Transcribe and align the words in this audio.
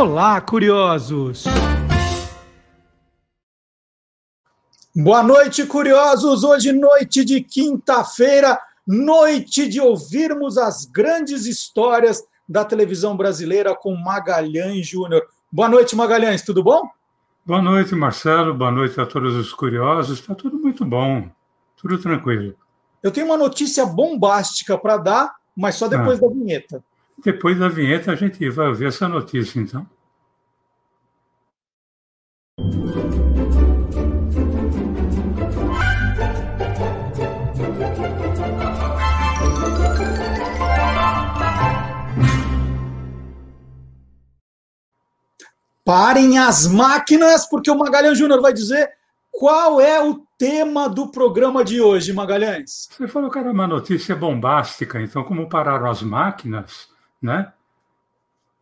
Olá, 0.00 0.40
curiosos! 0.40 1.44
Boa 4.96 5.22
noite, 5.22 5.66
curiosos! 5.66 6.42
Hoje, 6.42 6.72
noite 6.72 7.22
de 7.22 7.42
quinta-feira, 7.42 8.58
noite 8.86 9.68
de 9.68 9.78
ouvirmos 9.78 10.56
as 10.56 10.86
grandes 10.86 11.44
histórias 11.44 12.24
da 12.48 12.64
televisão 12.64 13.14
brasileira 13.14 13.76
com 13.76 13.94
Magalhães 13.94 14.86
Júnior. 14.86 15.22
Boa 15.52 15.68
noite, 15.68 15.94
Magalhães, 15.94 16.40
tudo 16.40 16.62
bom? 16.64 16.88
Boa 17.44 17.60
noite, 17.60 17.94
Marcelo. 17.94 18.54
Boa 18.54 18.70
noite 18.70 18.98
a 18.98 19.04
todos 19.04 19.36
os 19.36 19.52
curiosos. 19.52 20.18
Está 20.18 20.34
tudo 20.34 20.58
muito 20.58 20.82
bom, 20.82 21.28
tudo 21.76 21.98
tranquilo. 21.98 22.54
Eu 23.02 23.10
tenho 23.10 23.26
uma 23.26 23.36
notícia 23.36 23.84
bombástica 23.84 24.78
para 24.78 24.96
dar, 24.96 25.34
mas 25.54 25.74
só 25.74 25.86
depois 25.86 26.16
ah. 26.22 26.26
da 26.26 26.32
vinheta. 26.32 26.82
Depois 27.22 27.58
da 27.58 27.68
vinheta 27.68 28.12
a 28.12 28.16
gente 28.16 28.48
vai 28.48 28.68
ouvir 28.68 28.86
essa 28.86 29.06
notícia, 29.06 29.60
então. 29.60 29.86
Parem 45.84 46.38
as 46.38 46.66
máquinas, 46.68 47.48
porque 47.48 47.70
o 47.70 47.76
Magalhães 47.76 48.16
Júnior 48.16 48.40
vai 48.40 48.52
dizer 48.52 48.88
qual 49.30 49.80
é 49.80 50.00
o 50.00 50.24
tema 50.38 50.88
do 50.88 51.10
programa 51.10 51.64
de 51.64 51.80
hoje, 51.80 52.12
Magalhães. 52.12 52.88
Você 52.90 53.08
falou 53.08 53.28
que 53.30 53.38
era 53.38 53.50
uma 53.50 53.66
notícia 53.66 54.14
bombástica, 54.14 55.00
então, 55.00 55.24
como 55.24 55.48
pararam 55.48 55.90
as 55.90 56.00
máquinas, 56.02 56.89
né? 57.20 57.52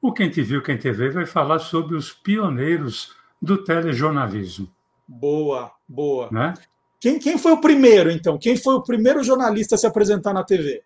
O 0.00 0.12
Quem 0.12 0.30
Te 0.30 0.42
Viu, 0.42 0.62
Quem 0.62 0.76
Te 0.76 0.92
Vê 0.92 1.10
vai 1.10 1.26
falar 1.26 1.58
sobre 1.58 1.96
os 1.96 2.12
pioneiros 2.12 3.14
do 3.40 3.62
telejornalismo. 3.62 4.68
Boa, 5.06 5.72
boa. 5.88 6.28
Né? 6.30 6.54
Quem, 7.00 7.18
quem 7.18 7.38
foi 7.38 7.52
o 7.52 7.60
primeiro, 7.60 8.10
então? 8.10 8.38
Quem 8.38 8.56
foi 8.56 8.74
o 8.74 8.82
primeiro 8.82 9.22
jornalista 9.22 9.74
a 9.74 9.78
se 9.78 9.86
apresentar 9.86 10.32
na 10.32 10.44
TV? 10.44 10.82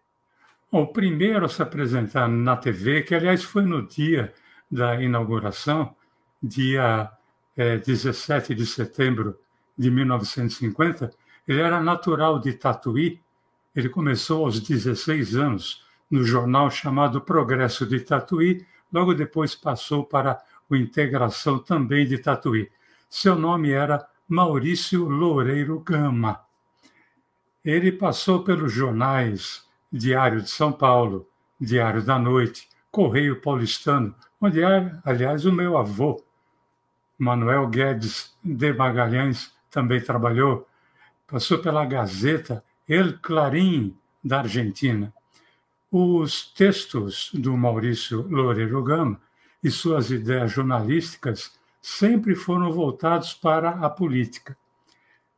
Bom, 0.71 0.83
o 0.83 0.93
primeiro 0.93 1.45
a 1.45 1.49
se 1.49 1.63
apresentar 1.63 2.29
na 2.29 2.57
TV, 2.57 3.03
que 3.03 3.15
aliás 3.15 3.43
foi 3.43 3.63
no 3.63 3.87
dia 3.87 4.33
da 4.71 5.01
inauguração, 5.03 5.95
dia 6.43 7.11
é, 7.57 7.77
17 7.77 8.55
de 8.55 8.67
setembro 8.67 9.39
de 9.77 9.91
1950, 9.91 11.11
ele 11.47 11.61
era 11.61 11.81
natural 11.81 12.39
de 12.39 12.53
Tatuí. 12.53 13.21
Ele 13.75 13.89
começou 13.89 14.45
aos 14.45 14.61
16 14.61 15.37
anos 15.37 15.85
no 16.13 16.23
jornal 16.23 16.71
chamado 16.71 17.23
Progresso 17.23 17.87
de 17.87 17.99
Tatuí, 17.99 18.67
logo 18.93 19.15
depois 19.15 19.55
passou 19.55 20.05
para 20.05 20.39
o 20.69 20.77
Integração 20.77 21.59
também 21.59 22.07
de 22.07 22.19
Tatuí. 22.19 22.71
Seu 23.09 23.35
nome 23.35 23.71
era 23.71 24.07
Maurício 24.29 25.09
Loureiro 25.09 25.81
Gama. 25.81 26.39
Ele 27.65 27.91
passou 27.91 28.45
pelos 28.45 28.71
jornais 28.71 29.67
Diário 29.91 30.43
de 30.43 30.51
São 30.51 30.71
Paulo, 30.71 31.27
Diário 31.59 32.03
da 32.03 32.19
Noite, 32.19 32.69
Correio 32.91 33.41
Paulistano, 33.41 34.15
onde, 34.39 34.61
aliás, 35.05 35.47
o 35.47 35.53
meu 35.53 35.79
avô 35.79 36.23
Manuel 37.17 37.69
Guedes 37.69 38.37
de 38.45 38.73
Magalhães 38.75 39.51
também 39.71 40.01
trabalhou, 40.01 40.69
passou 41.27 41.59
pela 41.59 41.87
Gazeta 41.87 42.63
El 42.87 43.19
Clarim 43.19 43.97
da 44.23 44.41
Argentina. 44.41 45.11
Os 45.95 46.51
textos 46.55 47.31
do 47.35 47.55
Maurício 47.55 48.27
Loureiro 48.27 48.83
Gama 48.83 49.21
e 49.63 49.71
suas 49.71 50.11
ideias 50.11 50.51
jornalísticas 50.51 51.53
sempre 51.83 52.35
foram 52.35 52.73
voltados 52.73 53.35
para 53.35 53.69
a 53.73 53.91
política. 53.91 54.57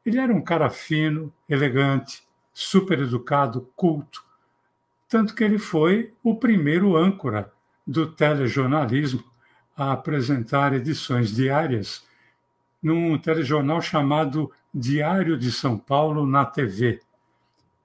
Ele 0.07 0.21
era 0.21 0.33
um 0.33 0.41
cara 0.41 0.71
fino, 0.71 1.35
elegante, 1.49 2.23
super 2.53 3.01
educado, 3.01 3.69
culto, 3.75 4.25
tanto 5.09 5.35
que 5.35 5.43
ele 5.43 5.59
foi 5.59 6.15
o 6.23 6.37
primeiro 6.37 6.97
âncora 6.97 7.53
do 7.85 8.07
telejornalismo 8.13 9.25
a 9.77 9.91
apresentar 9.91 10.73
edições 10.73 11.35
diárias 11.35 12.07
num 12.81 13.19
telejornal 13.19 13.83
chamado 13.83 14.53
Diário 14.73 15.37
de 15.37 15.51
São 15.51 15.77
Paulo 15.77 16.25
na 16.25 16.45
TV. 16.45 17.01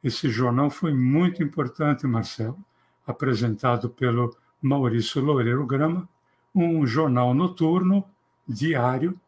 Esse 0.04 0.30
jornal 0.30 0.70
foi 0.70 0.94
muito 0.94 1.44
importante, 1.44 2.08
Marcelo, 2.08 2.58
apresentado 3.06 3.90
pelo 3.90 4.36
Maurício 4.62 5.22
Loureiro 5.22 5.66
Grama, 5.66 6.08
um 6.54 6.86
jornal 6.86 7.34
noturno, 7.34 8.06
diário, 8.48 9.20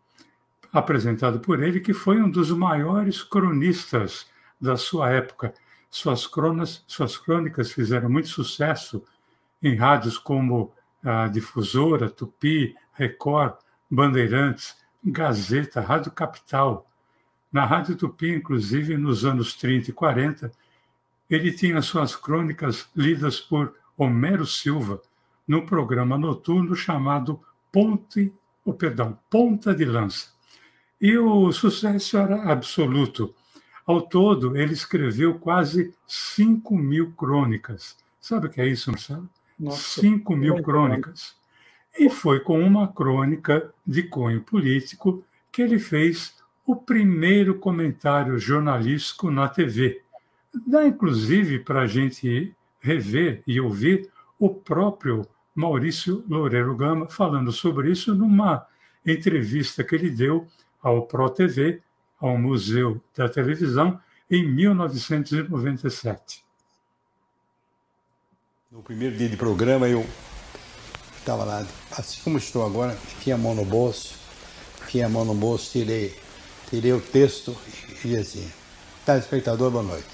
apresentado 0.72 1.40
por 1.40 1.62
ele, 1.62 1.80
que 1.80 1.94
foi 1.94 2.22
um 2.22 2.30
dos 2.30 2.52
maiores 2.52 3.22
cronistas 3.22 4.28
da 4.60 4.78
sua 4.78 5.10
época. 5.10 5.54
Suas, 5.90 6.26
cronas, 6.26 6.84
suas 6.88 7.18
crônicas 7.18 7.72
fizeram 7.72 8.10
muito 8.10 8.30
sucesso 8.30 9.04
em 9.62 9.76
rádios 9.76 10.18
como 10.18 10.72
a 11.04 11.28
Difusora, 11.28 12.10
Tupi, 12.10 12.76
Record, 12.94 13.56
Bandeirantes, 13.90 14.78
Gazeta, 15.04 15.82
Rádio 15.82 16.12
Capital. 16.12 16.90
Na 17.52 17.66
Rádio 17.66 17.96
Tupi, 17.98 18.32
inclusive, 18.32 18.96
nos 18.96 19.26
anos 19.26 19.54
30 19.56 19.90
e 19.90 19.94
40, 19.94 20.52
ele 21.30 21.52
tinha 21.52 21.82
suas 21.82 22.16
crônicas 22.16 22.90
lidas 22.96 23.40
por 23.40 23.76
Homero 23.98 24.46
Silva 24.46 25.02
no 25.48 25.66
programa 25.66 26.18
noturno 26.18 26.76
chamado 26.76 27.42
Ponte, 27.72 28.34
oh, 28.64 28.74
perdão, 28.74 29.20
Ponta 29.30 29.76
de 29.76 29.84
Lança. 29.84 30.30
E 31.00 31.18
o 31.18 31.52
sucesso 31.52 32.18
era 32.18 32.52
absoluto. 32.52 33.34
Ao 33.86 34.02
todo, 34.02 34.56
ele 34.56 34.74
escreveu 34.74 35.38
quase 35.38 35.94
5 36.08 36.78
mil 36.78 37.12
crônicas. 37.14 37.98
Sabe 38.20 38.48
o 38.48 38.50
que 38.50 38.62
é 38.62 38.68
isso, 38.68 38.92
Marcelo? 38.92 39.30
Nossa, 39.60 40.02
5 40.02 40.36
mil 40.36 40.62
crônicas. 40.62 41.36
E 41.98 42.10
foi 42.10 42.40
com 42.40 42.62
uma 42.62 42.88
crônica 42.88 43.74
de 43.86 44.04
cunho 44.04 44.42
político 44.42 45.24
que 45.52 45.62
ele 45.62 45.80
fez 45.80 46.41
o 46.66 46.76
primeiro 46.76 47.60
comentário 47.60 48.38
jornalístico 48.38 49.32
na 49.32 49.48
TV. 49.48 50.02
Dá 50.68 50.86
inclusive 50.86 51.60
para 51.60 51.82
a 51.82 51.88
gente 51.88 52.56
rever 52.80 53.44
e 53.46 53.60
ouvir 53.60 54.10
o 54.40 54.50
próprio 54.50 55.28
Maurício 55.54 56.24
Loureiro 56.28 56.76
Gama 56.76 57.08
falando 57.08 57.52
sobre 57.52 57.92
isso 57.92 58.16
numa 58.16 58.66
entrevista 59.06 59.84
que 59.84 59.96
ele 59.96 60.10
deu 60.10 60.48
ao 60.82 61.06
Pro 61.06 61.30
TV, 61.30 61.82
ao 62.20 62.38
Museu 62.38 63.02
da 63.16 63.30
Televisão, 63.30 64.00
em 64.30 64.48
1997. 64.48 66.44
No 68.72 68.82
primeiro 68.82 69.18
dia 69.18 69.28
de 69.28 69.36
programa, 69.36 69.88
eu 69.90 70.06
estava 71.18 71.44
lá, 71.44 71.68
assim 71.92 72.22
como 72.24 72.38
estou 72.38 72.66
agora, 72.66 72.94
enfiei 72.94 73.34
a 73.34 73.38
mão 73.38 73.54
no 73.54 73.66
bolso, 73.66 74.18
enfiei 74.82 75.04
a 75.04 75.10
mão 75.10 75.26
no 75.26 75.36
bolso, 75.36 75.72
tirei, 75.72 76.18
tirei 76.72 76.94
o 76.94 77.02
texto 77.02 77.56
e, 78.06 78.16
assim, 78.16 78.50
telespectador, 79.06 79.70
boa 79.70 79.84
noite. 79.84 80.08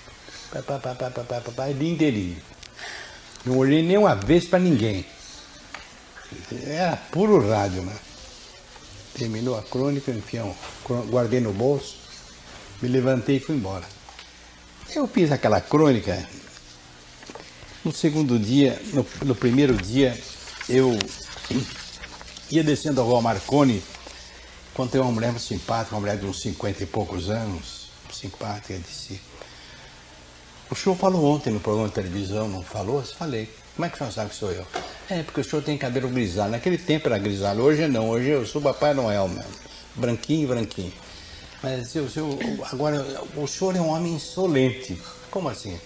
Pá, 0.52 0.64
pá, 0.64 0.80
pá, 0.80 0.96
pá, 0.96 1.10
pá, 1.12 1.24
pá, 1.24 1.52
pá, 1.52 1.72
dia 1.72 1.94
inteirinho. 1.94 2.42
Não 3.46 3.60
olhei 3.60 3.84
nem 3.84 3.96
uma 3.96 4.16
vez 4.16 4.46
para 4.46 4.58
ninguém. 4.58 5.06
Era 6.66 6.98
puro 7.12 7.48
rádio, 7.48 7.84
né? 7.84 7.96
Terminou 9.14 9.58
a 9.58 9.62
crônica, 9.62 10.12
enfiei 10.12 10.42
um, 10.42 10.54
guardei 11.10 11.40
no 11.40 11.54
bolso, 11.54 11.96
me 12.82 12.90
levantei 12.90 13.38
e 13.38 13.40
fui 13.40 13.56
embora. 13.56 13.86
Eu 14.96 15.08
fiz 15.08 15.32
aquela 15.32 15.62
crônica 15.62 16.28
no 17.86 17.92
segundo 17.92 18.40
dia, 18.40 18.82
no, 18.94 19.06
no 19.26 19.36
primeiro 19.36 19.76
dia, 19.76 20.18
eu 20.68 20.98
ia 22.50 22.64
descendo 22.64 23.00
a 23.00 23.04
rua 23.04 23.22
Marconi, 23.22 23.84
encontrei 24.78 25.02
uma 25.02 25.12
mulher 25.12 25.34
simpática, 25.40 25.96
uma 25.96 26.02
mulher 26.02 26.18
de 26.18 26.26
uns 26.28 26.40
50 26.40 26.84
e 26.84 26.86
poucos 26.86 27.32
anos, 27.32 27.90
simpática, 28.14 28.78
disse. 28.78 29.20
O 30.70 30.76
senhor 30.76 30.96
falou 30.96 31.26
ontem 31.26 31.52
no 31.52 31.60
programa 31.60 31.88
de 31.88 31.96
televisão, 31.96 32.48
não 32.48 32.62
falou? 32.62 33.00
Eu 33.00 33.06
falei. 33.06 33.50
Como 33.76 33.86
é 33.88 33.90
que 33.90 33.96
o 33.96 33.98
senhor 33.98 34.12
sabe 34.12 34.30
que 34.30 34.36
sou 34.36 34.52
eu? 34.52 34.68
É, 35.10 35.24
porque 35.24 35.42
o 35.42 35.44
senhor 35.44 35.64
tem 35.64 35.80
cabelo 35.80 36.10
grisalho. 36.10 36.52
Naquele 36.52 36.78
tempo 36.78 37.08
era 37.08 37.18
grisalho, 37.18 37.64
hoje 37.64 37.88
não. 37.88 38.08
Hoje 38.08 38.30
eu 38.30 38.46
sou 38.46 38.62
Papai 38.62 38.94
Noel 38.94 39.28
mesmo. 39.28 39.52
Branquinho, 39.96 40.48
branquinho. 40.48 40.94
Mas 41.64 41.96
o 41.96 42.08
senhor, 42.08 42.38
agora, 42.72 43.04
o 43.36 43.48
senhor 43.48 43.76
é 43.76 43.82
um 43.82 43.90
homem 43.90 44.14
insolente. 44.14 45.02
Como 45.32 45.50
assim? 45.50 45.80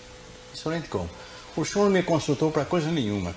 Insolente 0.54 0.90
como? 0.90 1.10
O 1.56 1.64
senhor 1.64 1.86
não 1.86 1.92
me 1.92 2.04
consultou 2.04 2.52
para 2.52 2.66
coisa 2.66 2.92
nenhuma. 2.92 3.34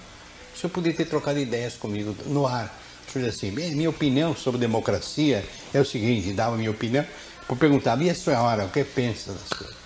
O 0.52 0.58
senhor 0.58 0.70
poderia 0.70 0.96
ter 0.96 1.04
trocado 1.04 1.38
ideias 1.38 1.74
comigo 1.74 2.16
no 2.26 2.44
ar. 2.44 2.76
Disse 3.14 3.46
assim, 3.46 3.50
minha 3.50 3.88
opinião 3.88 4.34
sobre 4.34 4.60
democracia 4.60 5.44
é 5.72 5.80
o 5.80 5.84
seguinte, 5.84 6.32
dava 6.32 6.56
minha 6.56 6.70
opinião, 6.70 7.06
por 7.46 7.56
perguntar, 7.56 8.00
e 8.02 8.10
a 8.10 8.14
senhora, 8.14 8.64
o 8.64 8.70
que 8.70 8.82
pensa 8.82 9.32
das 9.32 9.48
coisas? 9.48 9.76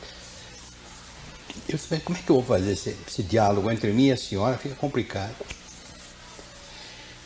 Eu 1.69 1.76
disse, 1.76 2.00
como 2.00 2.16
é 2.16 2.22
que 2.22 2.30
eu 2.30 2.36
vou 2.36 2.44
fazer 2.44 2.72
esse, 2.72 2.96
esse 3.06 3.22
diálogo 3.22 3.70
entre 3.70 3.92
mim 3.92 4.06
e 4.06 4.12
a 4.12 4.16
senhora? 4.16 4.56
Fica 4.56 4.75
complicado. 4.75 5.34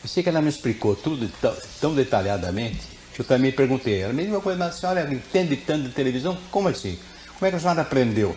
Eu 0.03 0.09
sei 0.09 0.23
que 0.23 0.29
ela 0.29 0.43
me 0.43 0.49
explicou 0.49 0.97
tudo 0.97 1.31
tão, 1.41 1.57
tão 1.81 1.95
detalhadamente 1.95 2.81
que 3.15 3.21
eu 3.21 3.25
também 3.25 3.53
perguntei. 3.53 4.01
Ela 4.01 4.13
me 4.13 4.23
disse 4.23 4.35
uma 4.35 4.41
coisa, 4.41 4.59
mas 4.59 4.75
a 4.75 4.79
senhora 4.79 5.15
entende 5.15 5.57
tanto 5.57 5.85
de 5.89 5.95
televisão? 5.95 6.37
Como 6.51 6.69
assim? 6.69 6.99
Como 7.39 7.47
é 7.47 7.51
que 7.51 7.57
a 7.57 7.61
senhora 7.61 7.83
aprendeu? 7.83 8.37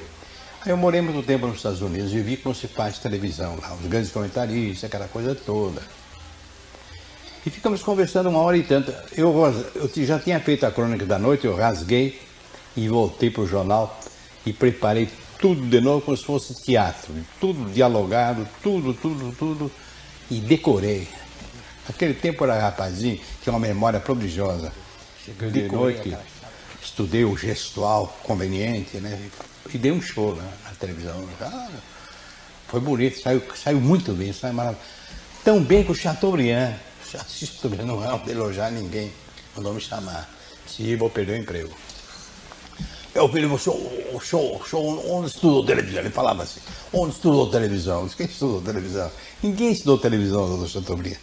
Eu 0.66 0.78
morei 0.78 1.02
muito 1.02 1.26
tempo 1.26 1.48
nos 1.48 1.58
Estados 1.58 1.82
Unidos 1.82 2.14
e 2.14 2.20
vi 2.20 2.38
como 2.38 2.54
se 2.54 2.68
faz 2.68 3.00
televisão 3.00 3.58
lá, 3.62 3.74
os 3.74 3.88
grandes 3.88 4.12
comentaristas, 4.12 4.84
aquela 4.84 5.08
coisa 5.08 5.34
toda. 5.34 5.82
E 7.46 7.50
ficamos 7.52 7.84
conversando 7.84 8.30
uma 8.30 8.40
hora 8.40 8.58
e 8.58 8.64
tanto. 8.64 8.92
Eu, 9.16 9.36
eu 9.76 10.06
já 10.06 10.18
tinha 10.18 10.40
feito 10.40 10.66
a 10.66 10.72
crônica 10.72 11.06
da 11.06 11.20
noite, 11.20 11.46
eu 11.46 11.56
rasguei 11.56 12.20
e 12.76 12.90
voltei 12.90 13.30
para 13.30 13.44
o 13.44 13.48
jornal 13.48 14.00
e 14.46 14.52
preparei 14.52 15.08
tudo 15.38 15.62
de 15.62 15.80
novo 15.80 16.02
como 16.02 16.18
se 16.18 16.24
fosse 16.24 16.56
teatro. 16.56 17.14
Tudo 17.40 17.72
dialogado, 17.72 18.48
tudo, 18.64 18.96
tudo, 18.96 19.36
tudo. 19.38 19.72
E 20.32 20.40
decorei. 20.40 21.08
Naquele 21.88 22.16
tempo 22.16 22.44
era 22.44 22.60
rapazinho, 22.60 23.20
tinha 23.44 23.54
uma 23.54 23.60
memória 23.60 24.00
prodigiosa. 24.00 24.74
De 25.52 25.70
noite, 25.70 26.18
estudei 26.82 27.26
o 27.26 27.38
gestual 27.38 28.18
conveniente, 28.24 28.98
né? 28.98 29.20
E 29.72 29.78
dei 29.78 29.92
um 29.92 30.02
show 30.02 30.36
né, 30.36 30.48
na 30.64 30.72
televisão. 30.72 31.24
Ah, 31.40 31.70
foi 32.68 32.80
bonito, 32.80 33.22
saiu, 33.22 33.42
saiu 33.56 33.80
muito 33.80 34.14
bem, 34.14 34.34
saiu 34.34 34.54
maravilhoso. 34.54 34.88
Tão 35.44 35.64
bem 35.64 35.84
que 35.84 35.92
o 35.92 35.96
Chateaubriand 35.96 36.74
assisto 37.16 37.70
não 37.70 38.04
é 38.04 38.18
de 38.20 38.32
elogiar 38.32 38.72
ninguém, 38.72 39.12
mandou 39.56 39.74
me 39.74 39.82
chamar. 39.82 40.30
Se 40.68 40.96
vou 40.96 41.10
perder 41.10 41.34
o 41.34 41.42
emprego. 41.42 41.74
Eu 43.14 43.30
falei, 43.30 43.46
o 43.46 43.58
show, 43.58 44.20
show, 44.22 44.62
show, 44.68 45.12
onde 45.12 45.28
estudou 45.28 45.66
televisão? 45.66 46.02
Ele 46.02 46.10
falava 46.10 46.44
assim, 46.44 46.60
onde 46.92 47.14
estudou 47.14 47.50
televisão? 47.50 48.10
Quem 48.10 48.26
estudou 48.26 48.62
televisão? 48.62 49.10
Ninguém 49.42 49.72
estudou 49.72 49.98
televisão, 49.98 50.50
doutor 50.50 50.68
Chateaubriand. 50.68 51.18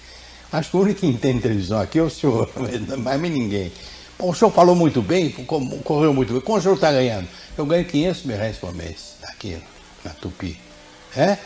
Acho 0.51 0.71
que 0.71 0.77
o 0.77 0.81
único 0.81 1.01
que 1.01 1.07
entende 1.07 1.41
televisão 1.41 1.79
aqui 1.79 1.99
é 1.99 2.03
o 2.03 2.09
senhor, 2.09 2.49
mas 2.99 3.21
ninguém. 3.21 3.71
Bom, 4.19 4.31
o 4.31 4.35
senhor 4.35 4.51
falou 4.51 4.75
muito 4.75 5.03
bem, 5.03 5.31
correu 5.85 6.15
muito 6.15 6.33
bem. 6.33 6.41
Quanto 6.41 6.61
o 6.61 6.63
senhor 6.63 6.75
está 6.77 6.93
ganhando? 6.93 7.29
Eu 7.59 7.67
ganho 7.67 7.85
500 7.85 8.25
mil 8.25 8.37
reais 8.39 8.57
por 8.57 8.75
mês, 8.75 9.17
aqui, 9.25 9.63
na 10.03 10.13
Tupi. 10.13 10.59
É? 11.15 11.37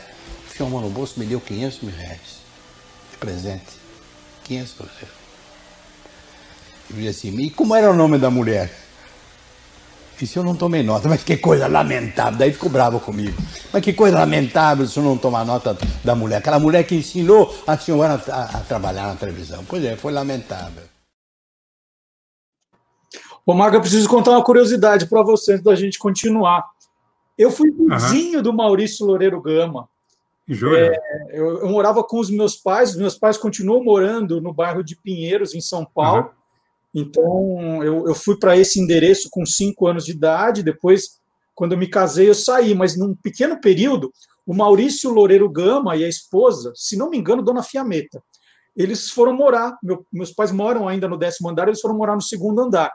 O 0.49 0.57
senhor 0.57 0.71
Mano 0.71 0.91
Bolso 0.91 1.19
me 1.19 1.27
deu 1.27 1.41
500 1.41 1.81
mil 1.81 1.97
reais 1.97 2.41
de 3.11 3.17
presente. 3.19 3.86
500 4.47 4.73
cruzeiros. 4.73 5.17
Eu 6.91 6.97
disse 6.97 7.29
assim, 7.29 7.41
e 7.41 7.51
como 7.51 7.75
era 7.75 7.91
o 7.91 7.97
nome 7.97 8.17
da 8.17 8.31
mulher? 8.31 8.73
Isso 10.21 10.39
eu 10.39 10.45
não 10.45 10.57
tomei 10.57 10.83
nota, 10.83 11.09
mas 11.09 11.23
que 11.23 11.37
coisa 11.37 11.67
lamentável. 11.67 12.39
Daí 12.39 12.51
ficou 12.51 12.71
bravo 12.71 12.99
comigo. 12.99 13.37
Mas 13.71 13.83
que 13.83 13.93
coisa 13.93 14.19
lamentável 14.19 14.87
se 14.87 14.99
eu 14.99 15.03
não 15.03 15.19
tomar 15.19 15.45
nota 15.45 15.77
da 16.03 16.15
mulher. 16.15 16.37
Aquela 16.37 16.59
mulher 16.59 16.85
que 16.85 16.95
ensinou 16.95 17.55
a 17.67 17.77
senhora 17.77 18.23
a, 18.31 18.43
a 18.45 18.61
trabalhar 18.61 19.09
na 19.09 19.17
televisão. 19.17 19.63
Pois 19.69 19.85
é, 19.85 19.95
foi 19.95 20.13
lamentável. 20.13 20.85
Ô, 23.45 23.53
Marco, 23.53 23.77
eu 23.77 23.81
preciso 23.81 24.09
contar 24.09 24.31
uma 24.31 24.43
curiosidade 24.43 25.07
para 25.07 25.23
você 25.23 25.53
antes 25.53 25.65
da 25.65 25.75
gente 25.75 25.99
continuar. 25.99 26.65
Eu 27.37 27.51
fui 27.51 27.71
vizinho 27.71 28.39
uhum. 28.39 28.43
do 28.43 28.53
Maurício 28.55 29.05
Loureiro 29.05 29.41
Gama. 29.43 29.87
É, 30.49 30.97
eu, 31.31 31.59
eu, 31.61 31.69
morava 31.69 32.05
com 32.05 32.21
os 32.21 32.31
meus 32.31 32.57
pais, 32.57 32.91
os 32.91 32.97
meus 32.97 33.19
pais 33.19 33.37
continuam 33.37 33.83
morando 33.83 34.41
no 34.41 34.53
bairro 34.53 34.83
de 34.83 34.95
Pinheiros, 34.95 35.55
em 35.55 35.61
São 35.61 35.85
Paulo. 35.85 36.23
Uhum. 36.23 36.31
Então, 36.95 37.85
eu, 37.85 38.07
eu 38.07 38.15
fui 38.15 38.39
para 38.39 38.57
esse 38.57 38.81
endereço 38.81 39.29
com 39.31 39.45
cinco 39.45 39.87
anos 39.87 40.05
de 40.05 40.13
idade. 40.13 40.63
Depois, 40.63 41.21
quando 41.55 41.73
eu 41.73 41.79
me 41.79 41.89
casei, 41.89 42.29
eu 42.29 42.35
saí. 42.35 42.75
Mas 42.75 42.97
num 42.97 43.15
pequeno 43.15 43.61
período, 43.61 44.13
o 44.47 44.55
Maurício 44.55 45.11
Loureiro 45.11 45.49
Gama 45.51 45.97
e 45.97 46.05
a 46.05 46.09
esposa, 46.09 46.73
se 46.75 46.97
não 46.97 47.11
me 47.11 47.19
engano, 47.19 47.43
Dona 47.43 47.63
Fiameta, 47.63 48.23
eles 48.77 49.11
foram 49.11 49.35
morar. 49.35 49.77
Meu, 49.83 50.07
meus 50.13 50.31
pais 50.31 50.53
moram 50.53 50.87
ainda 50.87 51.09
no 51.09 51.19
décimo 51.19 51.49
andar, 51.49 51.67
eles 51.67 51.81
foram 51.81 51.97
morar 51.97 52.15
no 52.15 52.23
segundo 52.23 52.61
andar. 52.63 52.93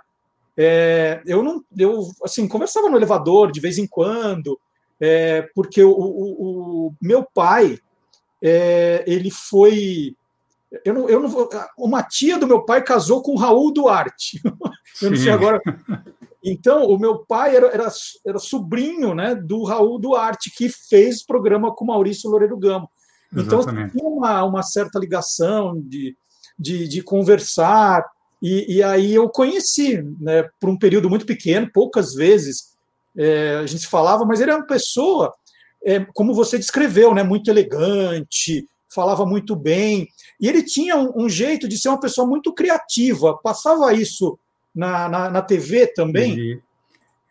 É, 0.55 1.21
eu 1.25 1.43
não, 1.43 1.63
eu 1.77 2.07
assim 2.23 2.47
conversava 2.47 2.89
no 2.89 2.97
elevador 2.97 3.51
de 3.51 3.59
vez 3.59 3.77
em 3.77 3.87
quando 3.87 4.59
é, 5.01 5.49
porque 5.55 5.83
o, 5.83 5.89
o, 5.89 6.87
o, 6.87 6.95
meu 7.01 7.25
pai, 7.33 7.79
é, 8.39 9.03
ele 9.07 9.31
foi. 9.31 10.15
Eu 10.85 10.93
não, 10.93 11.09
eu 11.09 11.19
não, 11.19 11.49
uma 11.75 12.03
tia 12.03 12.37
do 12.37 12.47
meu 12.47 12.63
pai 12.63 12.83
casou 12.83 13.23
com 13.23 13.35
Raul 13.35 13.73
Duarte. 13.73 14.39
eu 15.01 15.09
não 15.09 15.17
sei 15.17 15.31
agora. 15.31 15.59
Então, 16.43 16.85
o 16.85 16.99
meu 16.99 17.25
pai 17.25 17.55
era, 17.55 17.67
era, 17.67 17.91
era, 18.25 18.39
sobrinho 18.39 19.13
né, 19.13 19.35
do 19.35 19.63
Raul 19.63 19.99
Duarte, 19.99 20.51
que 20.55 20.69
fez 20.69 21.25
programa 21.25 21.73
com 21.75 21.85
Maurício 21.85 22.29
Loureiro 22.29 22.57
Gama. 22.57 22.87
Então, 23.35 23.61
tinha 23.61 24.07
uma, 24.07 24.43
uma 24.43 24.63
certa 24.63 24.99
ligação 24.99 25.79
de, 25.81 26.15
de, 26.57 26.87
de 26.87 27.01
conversar. 27.01 28.05
E, 28.41 28.77
e, 28.77 28.83
aí 28.83 29.13
eu 29.13 29.29
conheci, 29.29 30.01
né, 30.19 30.47
por 30.59 30.69
um 30.69 30.77
período 30.77 31.09
muito 31.09 31.25
pequeno, 31.25 31.71
poucas 31.71 32.13
vezes, 32.13 32.70
é, 33.17 33.55
a 33.55 33.65
gente 33.65 33.87
falava, 33.87 34.25
mas 34.25 34.39
ele 34.39 34.51
era 34.51 34.59
uma 34.59 34.67
pessoa, 34.67 35.33
é, 35.83 35.99
como 36.13 36.33
você 36.33 36.57
descreveu, 36.57 37.13
né, 37.13 37.23
muito 37.23 37.49
elegante, 37.49 38.67
falava 38.93 39.25
muito 39.25 39.55
bem, 39.55 40.07
e 40.39 40.47
ele 40.47 40.63
tinha 40.63 40.95
um, 40.97 41.25
um 41.25 41.29
jeito 41.29 41.67
de 41.67 41.77
ser 41.77 41.89
uma 41.89 41.99
pessoa 41.99 42.27
muito 42.27 42.53
criativa. 42.53 43.37
Passava 43.37 43.93
isso 43.93 44.37
na, 44.75 45.07
na, 45.07 45.29
na 45.29 45.41
TV 45.41 45.87
também? 45.87 46.33
Ele, 46.33 46.61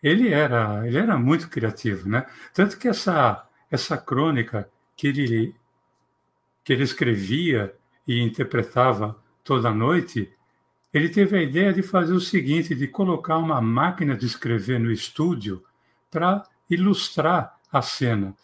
ele, 0.03 0.29
era, 0.33 0.87
ele 0.87 0.99
era 0.99 1.19
muito 1.19 1.49
criativo, 1.49 2.09
né? 2.09 2.27
Tanto 2.55 2.79
que 2.79 2.89
essa, 2.89 3.47
essa 3.71 3.97
crônica 3.97 4.69
que 4.97 5.09
ele, 5.09 5.55
que 6.65 6.73
ele 6.73 6.85
escrevia 6.85 7.75
e 8.07 8.21
interpretava 8.21 9.17
toda 9.45 9.71
noite, 9.71 10.33
ele 10.93 11.09
teve 11.09 11.37
a 11.37 11.43
ideia 11.43 11.73
de 11.73 11.83
fazer 11.83 12.13
o 12.13 12.21
seguinte, 12.21 12.75
de 12.75 12.89
colocar 12.89 13.39
uma 13.39 13.61
máquina 13.61 14.17
de 14.17 14.27
escrever 14.27 14.81
no 14.81 14.91
estúdio 14.91 15.63
para 16.11 16.43
ilustrar 16.69 17.59
a 17.73 17.81
cena. 17.81 18.35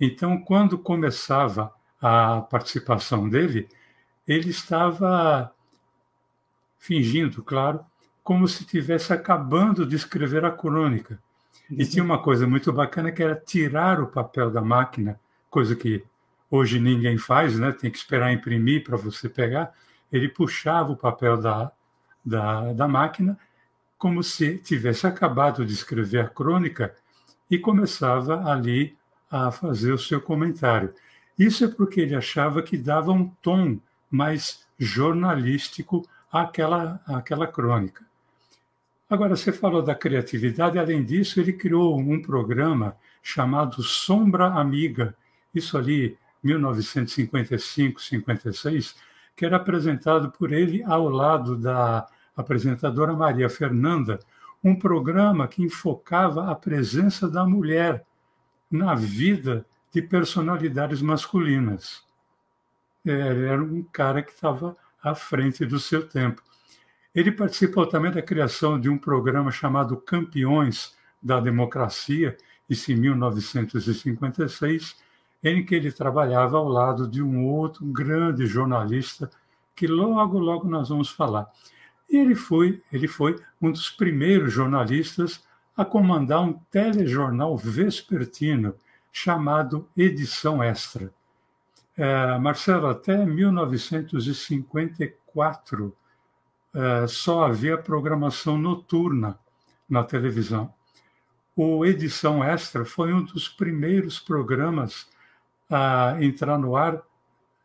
Então, 0.00 0.38
quando 0.38 0.78
começava 0.78 1.72
a 2.00 2.40
participação 2.40 3.28
dele, 3.28 3.68
ele 4.26 4.50
estava 4.50 5.52
fingindo, 6.78 7.42
claro, 7.42 7.84
como 8.24 8.46
se 8.48 8.62
estivesse 8.62 9.12
acabando 9.12 9.86
de 9.86 9.96
escrever 9.96 10.44
a 10.44 10.50
crônica. 10.50 11.18
E 11.70 11.86
tinha 11.86 12.02
uma 12.02 12.20
coisa 12.20 12.46
muito 12.46 12.72
bacana 12.72 13.12
que 13.12 13.22
era 13.22 13.34
tirar 13.34 14.00
o 14.00 14.08
papel 14.08 14.50
da 14.50 14.60
máquina, 14.60 15.18
coisa 15.48 15.74
que 15.76 16.04
hoje 16.50 16.78
ninguém 16.78 17.16
faz, 17.16 17.58
né? 17.58 17.72
tem 17.72 17.90
que 17.90 17.96
esperar 17.96 18.32
imprimir 18.32 18.84
para 18.84 18.96
você 18.96 19.28
pegar. 19.28 19.72
Ele 20.10 20.28
puxava 20.28 20.92
o 20.92 20.96
papel 20.96 21.36
da, 21.36 21.72
da, 22.24 22.72
da 22.72 22.88
máquina 22.88 23.38
como 23.96 24.22
se 24.22 24.58
tivesse 24.58 25.06
acabado 25.06 25.64
de 25.64 25.72
escrever 25.72 26.24
a 26.24 26.28
crônica 26.28 26.92
e 27.50 27.58
começava 27.58 28.50
ali 28.50 28.96
a 29.30 29.50
fazer 29.50 29.92
o 29.92 29.98
seu 29.98 30.20
comentário. 30.20 30.94
Isso 31.38 31.64
é 31.64 31.68
porque 31.68 32.00
ele 32.00 32.14
achava 32.14 32.62
que 32.62 32.76
dava 32.76 33.12
um 33.12 33.28
tom 33.42 33.78
mais 34.10 34.66
jornalístico 34.78 36.06
àquela, 36.30 37.00
àquela 37.06 37.46
crônica. 37.46 38.04
Agora, 39.08 39.36
você 39.36 39.52
falou 39.52 39.82
da 39.82 39.94
criatividade, 39.94 40.78
além 40.78 41.04
disso, 41.04 41.38
ele 41.38 41.52
criou 41.52 41.98
um 41.98 42.22
programa 42.22 42.96
chamado 43.22 43.82
Sombra 43.82 44.46
Amiga, 44.46 45.14
isso 45.54 45.76
ali, 45.76 46.16
1955, 46.42 48.00
56, 48.00 48.96
que 49.36 49.44
era 49.44 49.56
apresentado 49.56 50.30
por 50.30 50.52
ele 50.52 50.82
ao 50.82 51.08
lado 51.08 51.56
da 51.56 52.06
apresentadora 52.36 53.12
Maria 53.12 53.48
Fernanda, 53.48 54.18
um 54.62 54.74
programa 54.74 55.48
que 55.48 55.62
enfocava 55.62 56.50
a 56.50 56.54
presença 56.54 57.28
da 57.28 57.44
mulher 57.44 58.04
na 58.70 58.94
vida 58.94 59.66
de 59.92 60.00
personalidades 60.00 61.02
masculinas. 61.02 62.02
É, 63.04 63.12
era 63.12 63.62
um 63.62 63.82
cara 63.82 64.22
que 64.22 64.30
estava 64.30 64.76
à 65.02 65.14
frente 65.14 65.66
do 65.66 65.78
seu 65.78 66.08
tempo. 66.08 66.42
Ele 67.14 67.30
participou 67.30 67.86
também 67.86 68.10
da 68.10 68.22
criação 68.22 68.80
de 68.80 68.88
um 68.88 68.96
programa 68.96 69.50
chamado 69.50 69.98
Campeões 69.98 70.96
da 71.22 71.40
Democracia, 71.40 72.36
isso 72.68 72.90
em 72.90 72.96
1956, 72.96 74.96
em 75.44 75.64
que 75.64 75.74
ele 75.74 75.92
trabalhava 75.92 76.56
ao 76.56 76.68
lado 76.68 77.06
de 77.06 77.22
um 77.22 77.44
outro 77.44 77.84
grande 77.84 78.46
jornalista 78.46 79.30
que 79.74 79.86
logo, 79.86 80.38
logo 80.38 80.68
nós 80.68 80.88
vamos 80.88 81.10
falar. 81.10 81.50
E 82.12 82.18
ele 82.18 82.34
foi, 82.34 82.82
ele 82.92 83.08
foi 83.08 83.42
um 83.60 83.72
dos 83.72 83.90
primeiros 83.90 84.52
jornalistas 84.52 85.42
a 85.74 85.82
comandar 85.82 86.42
um 86.42 86.52
telejornal 86.52 87.56
vespertino 87.56 88.74
chamado 89.10 89.88
Edição 89.96 90.62
Extra. 90.62 91.10
É, 91.96 92.38
Marcelo, 92.38 92.88
até 92.88 93.24
1954 93.24 95.96
é, 96.74 97.06
só 97.06 97.46
havia 97.46 97.78
programação 97.78 98.58
noturna 98.58 99.38
na 99.88 100.04
televisão. 100.04 100.70
O 101.56 101.86
Edição 101.86 102.44
Extra 102.44 102.84
foi 102.84 103.14
um 103.14 103.24
dos 103.24 103.48
primeiros 103.48 104.20
programas 104.20 105.08
a 105.70 106.18
entrar 106.20 106.58
no 106.58 106.76
ar 106.76 107.00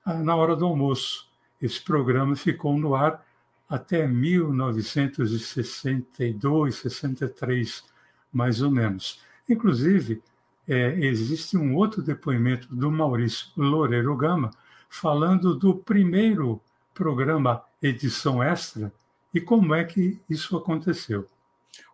na 0.05 0.37
hora 0.37 0.55
do 0.55 0.65
almoço. 0.65 1.27
esse 1.61 1.83
programa 1.83 2.33
ficou 2.33 2.77
no 2.77 2.95
ar 2.95 3.26
até 3.69 4.07
1962, 4.07 6.75
63, 6.75 7.83
mais 8.31 8.61
ou 8.61 8.71
menos. 8.71 9.19
Inclusive, 9.49 10.23
é, 10.67 10.97
existe 10.99 11.57
um 11.57 11.75
outro 11.75 12.01
depoimento 12.01 12.73
do 12.73 12.89
Maurício 12.91 13.47
Loureiro 13.55 14.15
Gama 14.15 14.51
falando 14.89 15.53
do 15.55 15.75
primeiro 15.75 16.61
programa 16.93 17.61
Edição 17.81 18.41
Extra 18.41 18.93
e 19.33 19.41
como 19.41 19.75
é 19.75 19.83
que 19.83 20.19
isso 20.29 20.55
aconteceu. 20.57 21.27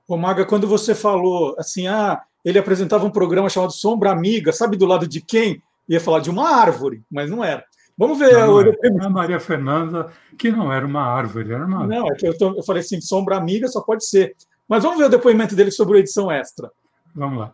Ô 0.08 0.18
Maga, 0.18 0.46
quando 0.46 0.68
você 0.68 0.96
falou 0.96 1.56
assim, 1.58 1.88
ah, 1.88 2.22
ele 2.44 2.60
apresentava 2.60 3.06
um 3.06 3.12
programa 3.12 3.50
chamado 3.50 3.74
Sombra 3.74 4.12
Amiga, 4.12 4.52
sabe 4.52 4.78
do 4.78 4.86
lado 4.86 5.08
de 5.08 5.22
quem? 5.22 5.64
Ia 5.88 6.00
falar 6.00 6.20
de 6.20 6.30
uma 6.30 6.50
árvore, 6.50 7.04
mas 7.12 7.30
não 7.30 7.44
era. 7.44 7.66
Vamos 7.98 8.18
ver. 8.18 8.34
Não, 8.34 8.58
a, 8.58 9.06
a 9.06 9.10
Maria 9.10 9.40
Fernanda, 9.40 10.12
que 10.38 10.52
não 10.52 10.74
era 10.74 10.86
uma 10.86 11.04
árvore, 11.04 11.54
era 11.54 11.66
uma. 11.66 11.86
Não, 11.86 12.08
é 12.08 12.16
que 12.16 12.28
eu, 12.28 12.38
tô, 12.38 12.56
eu 12.58 12.64
falei 12.64 12.82
assim, 12.82 13.00
sombra 13.00 13.38
amiga 13.38 13.68
só 13.68 13.82
pode 13.82 14.06
ser. 14.08 14.36
Mas 14.68 14.84
vamos 14.84 14.98
ver 14.98 15.06
o 15.06 15.10
depoimento 15.10 15.56
dele 15.56 15.72
sobre 15.72 15.98
a 15.98 16.00
edição 16.00 16.32
extra. 16.32 16.72
Vamos 17.14 17.40
lá. 17.40 17.54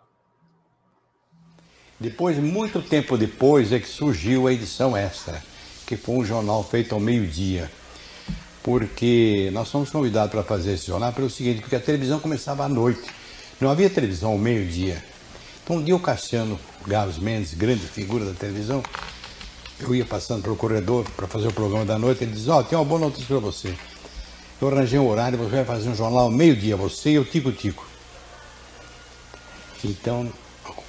Depois, 1.99 2.37
muito 2.37 2.81
tempo 2.81 3.17
depois, 3.17 3.73
é 3.73 3.79
que 3.79 3.87
surgiu 3.87 4.47
a 4.47 4.53
edição 4.53 4.95
extra, 4.95 5.43
que 5.85 5.97
foi 5.97 6.15
um 6.15 6.23
jornal 6.23 6.63
feito 6.63 6.95
ao 6.95 7.01
meio-dia. 7.01 7.69
Porque 8.63 9.49
nós 9.51 9.69
fomos 9.69 9.89
convidados 9.89 10.31
para 10.31 10.43
fazer 10.43 10.73
esse 10.73 10.87
jornal 10.87 11.11
pelo 11.11 11.29
seguinte, 11.29 11.61
porque 11.61 11.75
a 11.75 11.79
televisão 11.79 12.19
começava 12.19 12.63
à 12.63 12.69
noite. 12.69 13.01
Não 13.59 13.69
havia 13.69 13.89
televisão 13.89 14.31
ao 14.31 14.37
meio-dia. 14.37 15.03
Então 15.63 15.77
um 15.77 15.83
dia 15.83 15.95
o 15.95 15.99
Cassiano 15.99 16.57
Gavos 16.87 17.19
Mendes, 17.19 17.53
grande 17.53 17.85
figura 17.85 18.23
da 18.23 18.33
televisão, 18.33 18.81
eu 19.79 19.95
ia 19.95 20.05
passando 20.05 20.43
pelo 20.43 20.55
corredor 20.55 21.05
para 21.15 21.27
fazer 21.27 21.47
o 21.47 21.53
programa 21.53 21.85
da 21.85 21.97
noite, 21.97 22.23
ele 22.23 22.33
diz, 22.33 22.47
ó, 22.47 22.59
oh, 22.59 22.63
tem 22.63 22.77
uma 22.77 22.85
boa 22.85 22.99
notícia 22.99 23.27
para 23.27 23.39
você. 23.39 23.73
Eu 24.61 24.67
arranjei 24.67 24.99
um 24.99 25.07
horário, 25.07 25.37
você 25.37 25.57
vai 25.57 25.65
fazer 25.65 25.89
um 25.89 25.95
jornal 25.95 26.23
ao 26.23 26.31
meio-dia, 26.31 26.75
você 26.75 27.11
e 27.11 27.19
o 27.19 27.23
Tico 27.23 27.51
Tico. 27.51 27.87
Então, 29.83 30.29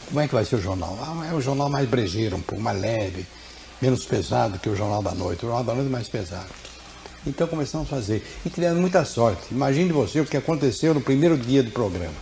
como 0.09 0.20
é 0.20 0.26
que 0.26 0.35
vai 0.35 0.44
ser 0.44 0.56
o 0.56 0.61
jornal? 0.61 0.99
Ah, 1.00 1.28
é 1.30 1.35
um 1.35 1.40
jornal 1.40 1.68
mais 1.68 1.88
brejeiro, 1.88 2.37
um 2.37 2.40
pouco 2.40 2.62
mais 2.62 2.80
leve, 2.80 3.25
menos 3.80 4.04
pesado 4.04 4.59
que 4.59 4.68
o 4.68 4.75
jornal 4.75 5.02
da 5.02 5.14
noite. 5.14 5.44
O 5.44 5.49
jornal 5.49 5.62
da 5.62 5.75
noite 5.75 5.87
é 5.87 5.90
mais 5.90 6.09
pesado. 6.09 6.49
Então 7.25 7.47
começamos 7.47 7.87
a 7.87 7.90
fazer. 7.90 8.26
E 8.44 8.50
tivemos 8.50 8.80
muita 8.80 9.04
sorte. 9.04 9.42
Imagine 9.52 9.92
você 9.92 10.20
o 10.20 10.26
que 10.26 10.37
aconteceu 10.37 10.92
no 10.94 11.00
primeiro 11.00 11.38
dia 11.38 11.62
do 11.62 11.70
programa. 11.70 12.14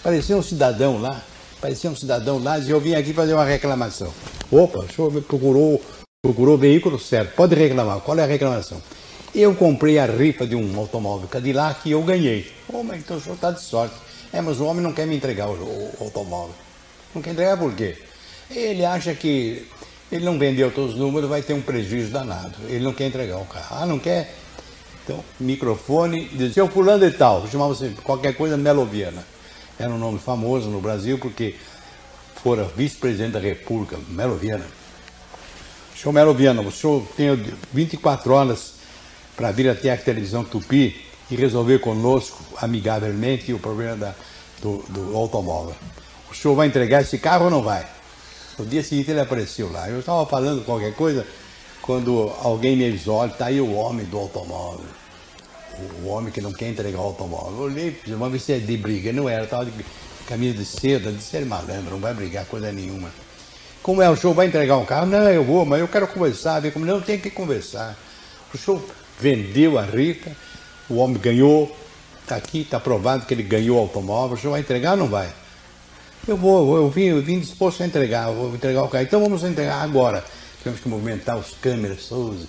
Apareceu 0.00 0.36
um 0.38 0.42
cidadão 0.42 1.00
lá, 1.00 1.22
apareceu 1.64 1.90
um 1.90 1.96
cidadão 1.96 2.38
lá 2.42 2.58
e 2.58 2.68
eu 2.68 2.78
vim 2.78 2.94
aqui 2.94 3.14
fazer 3.14 3.32
uma 3.32 3.44
reclamação. 3.44 4.12
Opa, 4.52 4.80
o 4.80 4.92
senhor 4.92 5.10
procurou, 5.22 5.80
procurou 6.20 6.56
o 6.56 6.58
veículo 6.58 6.98
certo, 6.98 7.34
pode 7.34 7.54
reclamar. 7.54 8.00
Qual 8.00 8.18
é 8.18 8.22
a 8.22 8.26
reclamação? 8.26 8.82
Eu 9.34 9.54
comprei 9.54 9.98
a 9.98 10.04
rifa 10.04 10.46
de 10.46 10.54
um 10.54 10.78
automóvel 10.78 11.26
Cadillac 11.26 11.88
e 11.88 11.92
eu 11.92 12.02
ganhei. 12.02 12.52
Oh, 12.70 12.82
mas 12.82 12.98
então 12.98 13.16
o 13.16 13.20
senhor 13.20 13.36
está 13.36 13.50
de 13.50 13.62
sorte. 13.62 13.94
É, 14.30 14.42
mas 14.42 14.60
o 14.60 14.66
homem 14.66 14.82
não 14.82 14.92
quer 14.92 15.06
me 15.06 15.16
entregar 15.16 15.48
o, 15.48 15.52
o, 15.52 15.94
o 16.00 16.04
automóvel. 16.04 16.54
Não 17.14 17.22
quer 17.22 17.30
entregar 17.30 17.56
por 17.56 17.72
quê? 17.74 17.96
Ele 18.50 18.84
acha 18.84 19.14
que 19.14 19.66
ele 20.12 20.24
não 20.24 20.38
vendeu 20.38 20.70
todos 20.70 20.92
os 20.92 21.00
números, 21.00 21.30
vai 21.30 21.40
ter 21.40 21.54
um 21.54 21.62
prejuízo 21.62 22.10
danado. 22.12 22.56
Ele 22.68 22.84
não 22.84 22.92
quer 22.92 23.06
entregar 23.06 23.38
o 23.38 23.46
carro. 23.46 23.76
Ah, 23.80 23.86
não 23.86 23.98
quer? 23.98 24.34
Então, 25.02 25.24
microfone, 25.40 26.28
diz, 26.28 26.52
seu 26.52 26.68
fulano 26.68 27.06
e 27.06 27.10
tal, 27.10 27.48
chamava-se 27.48 27.88
qualquer 28.02 28.34
coisa 28.36 28.54
Meloviana. 28.54 29.33
Era 29.78 29.90
um 29.90 29.98
nome 29.98 30.18
famoso 30.18 30.68
no 30.68 30.80
Brasil 30.80 31.18
porque 31.18 31.56
fora 32.42 32.64
vice-presidente 32.64 33.32
da 33.32 33.40
República, 33.40 33.98
Melo 34.08 34.36
Viana. 34.36 34.64
Senhor 35.96 36.12
Melo 36.12 36.34
Viana, 36.34 36.60
o 36.62 36.70
senhor 36.70 37.02
tem 37.16 37.28
24 37.72 38.32
horas 38.32 38.74
para 39.36 39.50
vir 39.50 39.68
até 39.68 39.90
a 39.90 39.96
televisão 39.96 40.44
Tupi 40.44 41.04
e 41.30 41.36
resolver 41.36 41.78
conosco, 41.78 42.44
amigavelmente, 42.58 43.52
o 43.52 43.58
problema 43.58 43.96
da, 43.96 44.14
do, 44.60 44.84
do 44.88 45.16
automóvel. 45.16 45.74
O 46.30 46.34
senhor 46.34 46.54
vai 46.54 46.66
entregar 46.66 47.02
esse 47.02 47.18
carro 47.18 47.46
ou 47.46 47.50
não 47.50 47.62
vai? 47.62 47.86
No 48.58 48.66
dia 48.66 48.82
seguinte 48.82 49.10
ele 49.10 49.20
apareceu 49.20 49.70
lá. 49.72 49.88
Eu 49.88 50.00
estava 50.00 50.24
falando 50.26 50.64
qualquer 50.64 50.94
coisa 50.94 51.26
quando 51.80 52.32
alguém 52.40 52.76
me 52.76 52.86
avisou, 52.86 53.16
olha, 53.16 53.30
está 53.30 53.46
aí 53.46 53.60
o 53.60 53.72
homem 53.72 54.06
do 54.06 54.18
automóvel. 54.18 54.86
O, 56.02 56.08
homem 56.08 56.32
que 56.32 56.40
não 56.40 56.52
quer 56.52 56.68
entregar 56.68 56.98
o 56.98 57.02
automóvel. 57.02 57.52
Eu 57.52 57.64
olhei, 57.64 58.00
uma 58.08 58.28
vez 58.28 58.46
de 58.46 58.76
briga, 58.76 59.12
não 59.12 59.28
era, 59.28 59.44
estava 59.44 59.64
de 59.64 59.72
camisa 60.26 60.58
de 60.58 60.64
seda, 60.64 61.12
disse 61.12 61.36
ele 61.36 61.46
malandro, 61.46 61.90
não 61.90 61.98
vai 61.98 62.14
brigar 62.14 62.44
coisa 62.46 62.72
nenhuma. 62.72 63.10
Como 63.82 64.00
é, 64.00 64.08
o 64.08 64.16
senhor 64.16 64.32
vai 64.32 64.46
entregar 64.46 64.76
um 64.76 64.84
carro? 64.84 65.06
Não, 65.06 65.28
eu 65.28 65.44
vou, 65.44 65.64
mas 65.66 65.80
eu 65.80 65.88
quero 65.88 66.06
conversar, 66.08 66.60
ver 66.60 66.72
como 66.72 66.86
não 66.86 67.00
tem 67.00 67.18
que 67.18 67.28
conversar. 67.30 67.96
O 68.52 68.56
senhor 68.56 68.82
vendeu 69.20 69.78
a 69.78 69.82
rica, 69.82 70.32
o 70.88 70.96
homem 70.96 71.18
ganhou, 71.18 71.74
está 72.22 72.36
aqui, 72.36 72.62
está 72.62 72.80
provado 72.80 73.26
que 73.26 73.34
ele 73.34 73.42
ganhou 73.42 73.76
o 73.76 73.80
automóvel, 73.80 74.36
o 74.36 74.40
senhor 74.40 74.52
vai 74.52 74.60
entregar 74.60 74.92
ou 74.92 74.96
não 74.96 75.08
vai? 75.08 75.30
Eu 76.26 76.38
vou, 76.38 76.76
eu 76.76 76.88
vim, 76.88 77.04
eu 77.04 77.20
vim 77.20 77.38
disposto 77.38 77.82
a 77.82 77.86
entregar, 77.86 78.30
vou 78.30 78.54
entregar 78.54 78.82
o 78.82 78.88
carro. 78.88 79.04
Então 79.04 79.20
vamos 79.20 79.44
entregar 79.44 79.82
agora. 79.82 80.24
Tivemos 80.58 80.80
que 80.80 80.88
movimentar 80.88 81.36
os 81.36 81.50
câmeras 81.60 82.06
todos, 82.08 82.46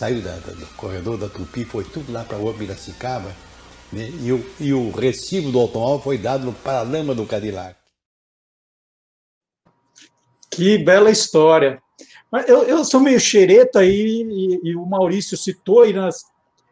saiu 0.00 0.22
da, 0.22 0.32
da, 0.32 0.52
do 0.54 0.66
corredor 0.76 1.18
da 1.18 1.28
Tupi, 1.28 1.62
foi 1.62 1.84
tudo 1.84 2.10
lá 2.10 2.24
para 2.24 2.38
o 2.38 2.54
Piracicaba 2.54 3.36
né? 3.92 4.08
e, 4.22 4.32
o, 4.32 4.50
e 4.58 4.72
o 4.72 4.90
recibo 4.90 5.52
do 5.52 5.60
automóvel 5.60 6.00
foi 6.00 6.16
dado 6.16 6.46
no 6.46 6.54
paralama 6.54 7.14
do 7.14 7.26
Cadillac. 7.26 7.78
Que 10.50 10.78
bela 10.78 11.10
história. 11.10 11.82
Eu, 12.46 12.62
eu 12.62 12.82
sou 12.82 12.98
meio 12.98 13.20
xereta 13.20 13.80
aí, 13.80 14.26
e, 14.26 14.70
e, 14.70 14.74
o 14.76 14.86
Maurício 14.86 15.36
citou 15.36 15.82
aí 15.82 15.92
nas, 15.92 16.22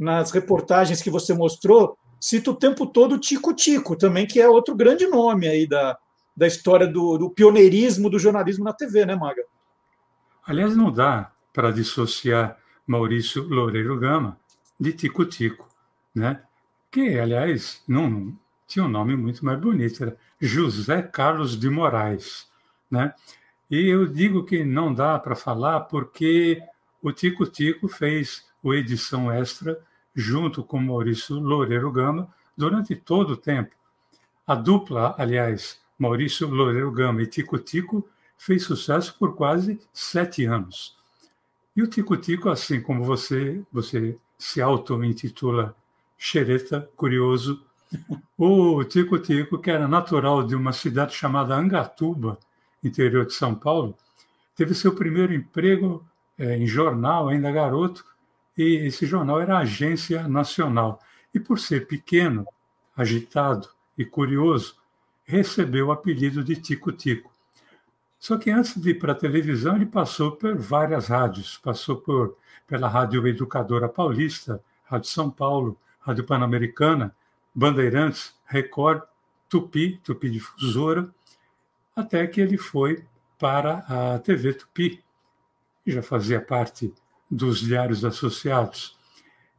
nas 0.01 0.31
reportagens 0.31 1.03
que 1.03 1.11
você 1.11 1.35
mostrou, 1.35 1.99
cita 2.19 2.51
o 2.51 2.57
tempo 2.57 2.87
todo 2.87 3.17
o 3.17 3.21
Tico 3.21 3.53
Tico 3.53 3.95
também, 3.95 4.27
que 4.27 4.41
é 4.41 4.49
outro 4.49 4.75
grande 4.75 5.07
nome 5.07 5.47
aí 5.47 5.69
da, 5.69 5.99
da 6.35 6.47
história 6.47 6.87
do, 6.87 7.19
do 7.19 7.29
pioneirismo 7.29 8.09
do 8.09 8.19
jornalismo 8.19 8.65
na 8.65 8.73
TV, 8.73 9.05
né, 9.05 9.15
Maga? 9.15 9.43
Aliás, 10.47 10.75
não 10.75 10.91
dá 10.91 11.31
para 11.53 11.71
dissociar 11.71 12.58
Maurício 12.89 13.47
Loureiro 13.47 13.99
Gama 13.99 14.41
de 14.81 14.95
Tico 14.95 15.27
Tico, 15.27 15.69
né? 16.15 16.43
que, 16.91 17.19
aliás, 17.19 17.83
não 17.87 18.35
tinha 18.67 18.85
um 18.85 18.89
nome 18.89 19.15
muito 19.15 19.45
mais 19.45 19.61
bonito, 19.61 20.03
era 20.03 20.17
José 20.41 21.03
Carlos 21.03 21.59
de 21.59 21.69
Moraes. 21.69 22.49
Né? 22.91 23.13
E 23.71 23.87
eu 23.87 24.07
digo 24.07 24.45
que 24.45 24.65
não 24.65 24.93
dá 24.93 25.19
para 25.19 25.37
falar 25.37 25.81
porque 25.81 26.63
o 27.03 27.13
Tico 27.13 27.47
Tico 27.47 27.89
fez 27.89 28.47
o 28.63 28.73
edição 28.73 29.31
extra 29.31 29.79
junto 30.15 30.65
com 30.65 30.81
Maurício 30.81 31.39
Loureiro 31.39 31.93
Gama 31.93 32.35
durante 32.57 32.97
todo 32.97 33.33
o 33.33 33.37
tempo. 33.37 33.75
A 34.47 34.55
dupla, 34.55 35.15
aliás, 35.19 35.79
Maurício 35.99 36.49
Loureiro 36.49 36.91
Gama 36.91 37.23
e 37.23 37.27
Tico 37.27 37.59
Tico, 37.59 38.09
fez 38.39 38.65
sucesso 38.65 39.15
por 39.19 39.37
quase 39.37 39.79
sete 39.93 40.47
anos. 40.47 40.98
E 41.79 41.83
o 41.83 41.87
Tico 41.87 42.17
Tico, 42.17 42.49
assim 42.49 42.81
como 42.81 43.05
você, 43.05 43.63
você 43.73 44.19
se 44.37 44.61
auto-intitula 44.61 45.77
xereta, 46.19 46.91
curioso. 46.97 47.65
O 48.37 48.83
Tico 48.83 49.17
Tico, 49.21 49.61
que 49.61 49.71
era 49.71 49.87
natural 49.87 50.43
de 50.43 50.57
uma 50.57 50.73
cidade 50.73 51.15
chamada 51.15 51.55
Angatuba, 51.55 52.37
interior 52.83 53.25
de 53.27 53.33
São 53.33 53.55
Paulo, 53.55 53.97
teve 54.57 54.75
seu 54.75 54.93
primeiro 54.93 55.33
emprego 55.33 56.05
é, 56.37 56.57
em 56.57 56.67
jornal, 56.67 57.29
ainda 57.29 57.53
garoto, 57.53 58.05
e 58.57 58.89
esse 58.89 59.07
jornal 59.07 59.41
era 59.41 59.59
Agência 59.59 60.27
Nacional. 60.27 61.01
E 61.33 61.39
por 61.39 61.61
ser 61.61 61.87
pequeno, 61.87 62.45
agitado 62.97 63.69
e 63.97 64.05
curioso, 64.05 64.75
recebeu 65.25 65.87
o 65.87 65.93
apelido 65.93 66.43
de 66.43 66.57
Tico 66.57 66.91
Tico. 66.91 67.31
Só 68.19 68.37
que 68.37 68.51
antes 68.51 68.77
de 68.77 68.91
ir 68.91 68.99
para 68.99 69.13
a 69.13 69.17
televisão, 69.17 69.77
ele 69.77 69.87
passou 69.87 70.33
por 70.33 70.57
várias 70.57 71.09
rádios. 71.09 71.59
Passou 71.59 71.97
por, 71.97 72.37
pela 72.67 72.89
Rádio 72.89 73.27
Educadora 73.27 73.89
Paulista, 73.89 74.63
Rádio 74.85 75.09
São 75.09 75.31
Paulo, 75.31 75.79
Rádio 76.01 76.25
Pan-Americana, 76.25 77.15
Bandeirantes, 77.55 78.35
Record, 78.45 79.03
Tupi, 79.49 80.01
Tupi 80.03 80.31
Difusora, 80.31 81.09
até 81.95 82.27
que 82.27 82.41
ele 82.41 82.57
foi 82.57 83.05
para 83.39 83.79
a 83.89 84.19
TV 84.19 84.53
Tupi, 84.53 85.03
que 85.85 85.91
já 85.93 86.03
fazia 86.03 86.41
parte 86.41 86.93
dos 87.31 87.61
diários 87.61 88.05
associados. 88.05 88.97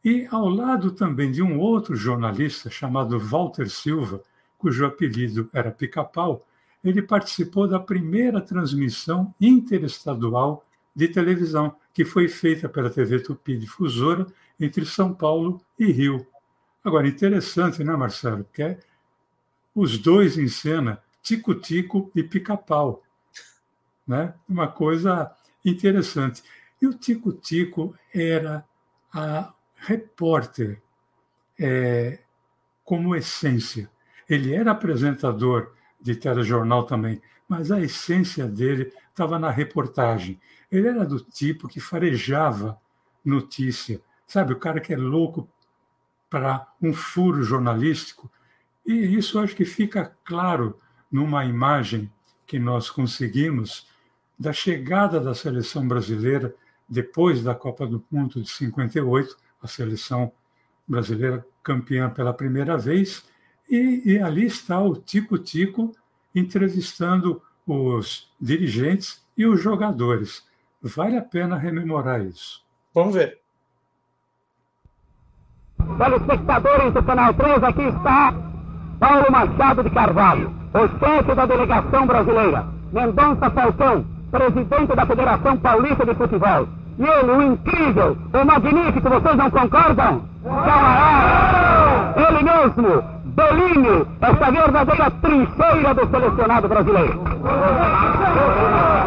E 0.04 0.28
ao 0.32 0.48
lado 0.48 0.92
também 0.92 1.32
de 1.32 1.42
um 1.42 1.60
outro 1.60 1.96
jornalista 1.96 2.70
chamado 2.70 3.20
Walter 3.20 3.70
Silva, 3.70 4.22
cujo 4.58 4.86
apelido 4.86 5.50
era 5.54 5.72
Pica-Pau, 5.72 6.46
ele 6.84 7.02
participou 7.02 7.68
da 7.68 7.80
primeira 7.80 8.42
transmissão 8.42 9.34
interestadual 9.40 10.66
de 10.96 11.08
televisão, 11.08 11.76
que 11.94 12.04
foi 12.04 12.28
feita 12.28 12.68
pela 12.68 12.90
TV 12.90 13.20
Tupi 13.20 13.58
Difusora 13.58 14.26
entre 14.60 14.86
São 14.86 15.14
Paulo 15.14 15.62
e 15.78 15.92
Rio. 15.92 16.26
Agora, 16.84 17.08
interessante, 17.08 17.84
né, 17.84 17.96
Marcelo? 17.96 18.46
Que 18.54 18.64
é 18.64 18.80
os 19.76 19.98
dois 19.98 20.38
em 20.38 20.48
cena, 20.48 21.02
Tico-Tico 21.22 22.12
e 22.16 22.24
Pica-Pau. 22.24 23.04
Né? 24.08 24.34
Uma 24.48 24.68
coisa 24.68 25.32
interessante. 25.64 26.42
E 26.82 26.88
o 26.88 26.94
Tico-Tico 26.94 27.96
era 28.14 28.66
a 29.14 29.54
repórter 29.76 30.82
é, 31.60 32.20
como 32.84 33.16
essência. 33.16 33.90
Ele 34.28 34.54
era 34.54 34.72
apresentador 34.72 35.74
de 36.00 36.16
telejornal 36.16 36.84
também, 36.84 37.22
mas 37.48 37.72
a 37.72 37.80
essência 37.80 38.48
dele 38.48 38.94
estava 39.10 39.40
na 39.40 39.50
reportagem. 39.50 40.40
Ele 40.72 40.88
era 40.88 41.06
do 41.06 41.20
tipo 41.20 41.68
que 41.68 41.80
farejava 41.80 42.80
notícia, 43.24 44.02
sabe? 44.28 44.54
O 44.54 44.60
cara 44.60 44.80
que 44.80 44.94
é 44.94 44.98
louco 44.98 45.50
para 46.30 46.68
um 46.82 46.94
furo 46.94 47.42
jornalístico. 47.44 48.32
E 48.86 48.94
isso 48.94 49.40
acho 49.40 49.56
que 49.56 49.66
fica 49.66 50.16
claro 50.24 50.80
numa 51.12 51.44
imagem 51.44 52.12
que 52.46 52.60
nós 52.60 52.90
conseguimos 52.90 53.88
da 54.38 54.54
chegada 54.54 55.20
da 55.20 55.34
seleção 55.34 55.88
brasileira 55.88 56.56
depois 56.88 57.44
da 57.44 57.54
Copa 57.54 57.86
do 57.86 58.04
Mundo 58.10 58.42
de 58.42 58.50
58, 58.50 59.38
a 59.62 59.68
seleção 59.68 60.32
brasileira 60.88 61.46
campeã 61.62 62.10
pela 62.10 62.34
primeira 62.34 62.78
vez, 62.78 63.24
e, 63.70 64.14
e 64.14 64.20
ali 64.20 64.46
está 64.46 64.80
o 64.80 64.96
Tico 64.96 65.38
Tico 65.38 65.92
entrevistando 66.34 67.42
os 67.66 68.32
dirigentes 68.40 69.24
e 69.38 69.46
os 69.46 69.62
jogadores. 69.62 70.44
Vale 70.82 71.18
a 71.18 71.22
pena 71.22 71.58
rememorar 71.58 72.22
isso. 72.22 72.64
Vamos 72.94 73.16
ver. 73.16 73.40
Telespectadores 75.98 76.94
do 76.94 77.04
Canal 77.04 77.34
3, 77.34 77.64
aqui 77.64 77.82
está 77.82 78.34
Paulo 79.00 79.32
Machado 79.32 79.84
de 79.84 79.90
Carvalho, 79.92 80.54
o 80.74 81.00
chefe 81.00 81.36
da 81.36 81.46
delegação 81.46 82.06
brasileira. 82.06 82.68
Mendonça 82.92 83.50
Falcão, 83.52 84.06
presidente 84.32 84.96
da 84.96 85.06
Federação 85.06 85.58
Paulista 85.58 86.06
de 86.06 86.16
Futebol. 86.16 86.68
E 86.98 87.04
ele, 87.04 87.32
o 87.32 87.42
incrível, 87.42 88.18
o 88.34 88.46
magnífico, 88.46 89.10
vocês 89.10 89.38
não 89.38 89.50
concordam? 89.50 90.28
Camarada! 90.44 92.20
Ele 92.20 92.44
mesmo, 92.44 93.19
Bellini, 93.40 94.06
essa 94.20 94.52
verdadeira 94.52 95.12
trincheira 95.22 95.94
do 95.94 96.10
selecionado 96.10 96.68
brasileiro. 96.68 97.20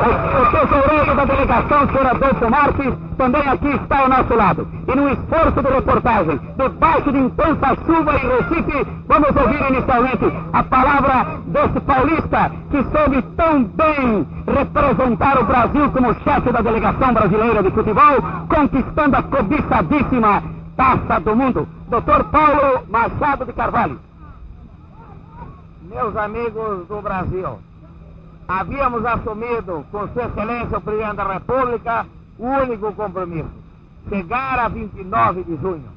O, 0.03 0.11
o 0.41 0.47
tesoureiro 0.51 1.15
da 1.15 1.25
delegação, 1.27 1.87
senhor 1.89 2.07
Adolfo 2.07 2.51
Marques, 2.51 2.95
também 3.19 3.47
aqui 3.47 3.69
está 3.69 3.99
ao 3.99 4.09
nosso 4.09 4.35
lado. 4.35 4.67
E 4.89 4.97
no 4.97 5.11
esforço 5.11 5.63
de 5.63 5.69
reportagem, 5.69 6.41
debaixo 6.57 7.13
de 7.13 7.19
intensa 7.19 7.77
chuva 7.85 8.17
em 8.17 8.29
Recife, 8.29 8.87
vamos 9.07 9.37
ouvir 9.37 9.71
inicialmente 9.71 10.33
a 10.55 10.63
palavra 10.63 11.27
desse 11.49 11.81
paulista 11.81 12.51
que 12.71 12.83
soube 12.85 13.23
tão 13.37 13.65
bem 13.65 14.27
representar 14.47 15.39
o 15.41 15.45
Brasil 15.45 15.91
como 15.91 16.15
chefe 16.25 16.51
da 16.53 16.63
delegação 16.63 17.13
brasileira 17.13 17.63
de 17.63 17.71
futebol, 17.71 18.17
conquistando 18.49 19.17
a 19.17 19.23
cobiçadíssima 19.25 20.43
taça 20.75 21.21
do 21.21 21.37
mundo. 21.37 21.69
Dr. 21.91 22.25
Paulo 22.31 22.83
Machado 22.89 23.45
de 23.45 23.53
Carvalho. 23.53 24.12
Meus 25.93 26.17
amigos 26.17 26.89
do 26.89 27.03
Brasil, 27.03 27.59
havíamos 28.49 29.05
assumido 29.05 29.87
com 29.93 30.09
Sua 30.09 30.25
Excelência 30.25 30.79
o 30.79 30.81
Presidente 30.81 31.17
da 31.17 31.35
República 31.35 32.07
o 32.39 32.47
único 32.47 32.95
compromisso: 32.95 33.51
chegar 34.09 34.59
a 34.59 34.69
29 34.69 35.45
de 35.45 35.55
junho. 35.57 35.93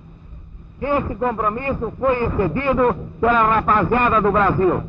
Esse 0.82 1.16
compromisso 1.16 1.94
foi 1.98 2.26
excedido 2.26 2.94
pela 3.22 3.56
rapaziada 3.56 4.22
do 4.22 4.34
Brasil. 4.34 4.84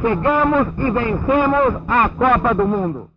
Chegamos 0.00 0.68
e 0.78 0.90
vencemos 0.92 1.82
a 1.88 2.08
Copa 2.08 2.54
do 2.54 2.64
Mundo. 2.64 3.10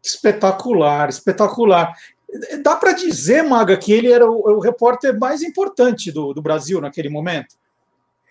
Espetacular, 0.00 1.08
espetacular. 1.08 1.92
Dá 2.62 2.76
para 2.76 2.92
dizer, 2.92 3.42
Maga, 3.42 3.76
que 3.76 3.92
ele 3.92 4.12
era 4.12 4.24
o, 4.24 4.56
o 4.56 4.60
repórter 4.60 5.18
mais 5.18 5.42
importante 5.42 6.12
do, 6.12 6.32
do 6.32 6.40
Brasil 6.40 6.80
naquele 6.80 7.08
momento? 7.08 7.56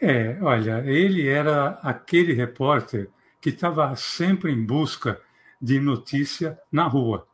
É, 0.01 0.37
olha, 0.41 0.83
ele 0.85 1.27
era 1.27 1.79
aquele 1.81 2.33
repórter 2.33 3.09
que 3.39 3.49
estava 3.49 3.95
sempre 3.95 4.51
em 4.51 4.65
busca 4.65 5.21
de 5.61 5.79
notícia 5.79 6.59
na 6.71 6.85
rua, 6.85 7.27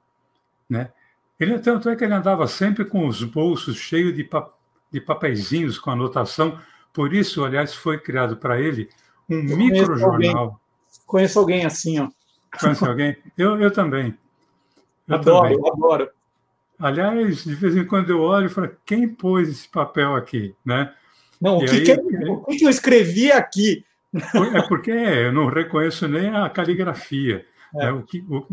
né? 0.69 0.91
Ele 1.39 1.58
tanto 1.58 1.89
é 1.89 1.95
que 1.95 2.04
ele 2.04 2.13
andava 2.13 2.45
sempre 2.47 2.86
com 2.86 3.08
os 3.08 3.24
bolsos 3.24 3.78
cheios 3.78 4.15
de, 4.15 4.24
pa, 4.24 4.47
de 4.91 5.02
papeizinhos 5.02 5.80
com 5.80 5.89
anotação. 5.89 6.60
Por 6.93 7.13
isso, 7.13 7.43
aliás, 7.43 7.74
foi 7.74 7.97
criado 7.97 8.38
para 8.38 8.62
ele 8.62 8.89
um 9.28 9.41
microjornal. 9.58 10.62
Conheço 11.08 11.39
alguém 11.39 11.65
assim, 11.65 12.00
ó. 12.00 12.10
Conhece 12.60 12.86
alguém? 12.86 13.17
Eu, 13.36 13.60
eu 13.60 13.71
também. 13.71 14.15
Eu 15.08 15.15
adoro, 15.15 15.56
também. 15.56 15.71
adoro. 15.71 16.10
Aliás, 16.78 17.43
de 17.43 17.56
vez 17.56 17.76
em 17.76 17.86
quando 17.86 18.10
eu 18.12 18.21
olho 18.21 18.45
e 18.45 18.50
falo, 18.50 18.71
quem 18.86 19.10
pôs 19.10 19.50
esse 19.50 19.67
papel 19.67 20.15
aqui, 20.15 20.56
né? 20.63 20.93
Não, 21.41 21.58
o 21.58 21.65
que, 21.65 21.71
aí, 21.71 21.84
que, 21.84 21.93
o 21.93 22.45
que, 22.45 22.63
eu 22.63 22.69
escrevi 22.69 23.32
aqui? 23.32 23.84
É 24.54 24.62
porque 24.67 24.91
eu 24.91 25.34
não 25.34 25.47
reconheço 25.47 26.08
nem 26.08 26.30
a 26.30 26.47
caligrafia. 26.49 27.45
É. 27.73 27.77
Né? 27.77 27.91
O, 27.91 28.04
que, 28.04 28.19
o, 28.30 28.45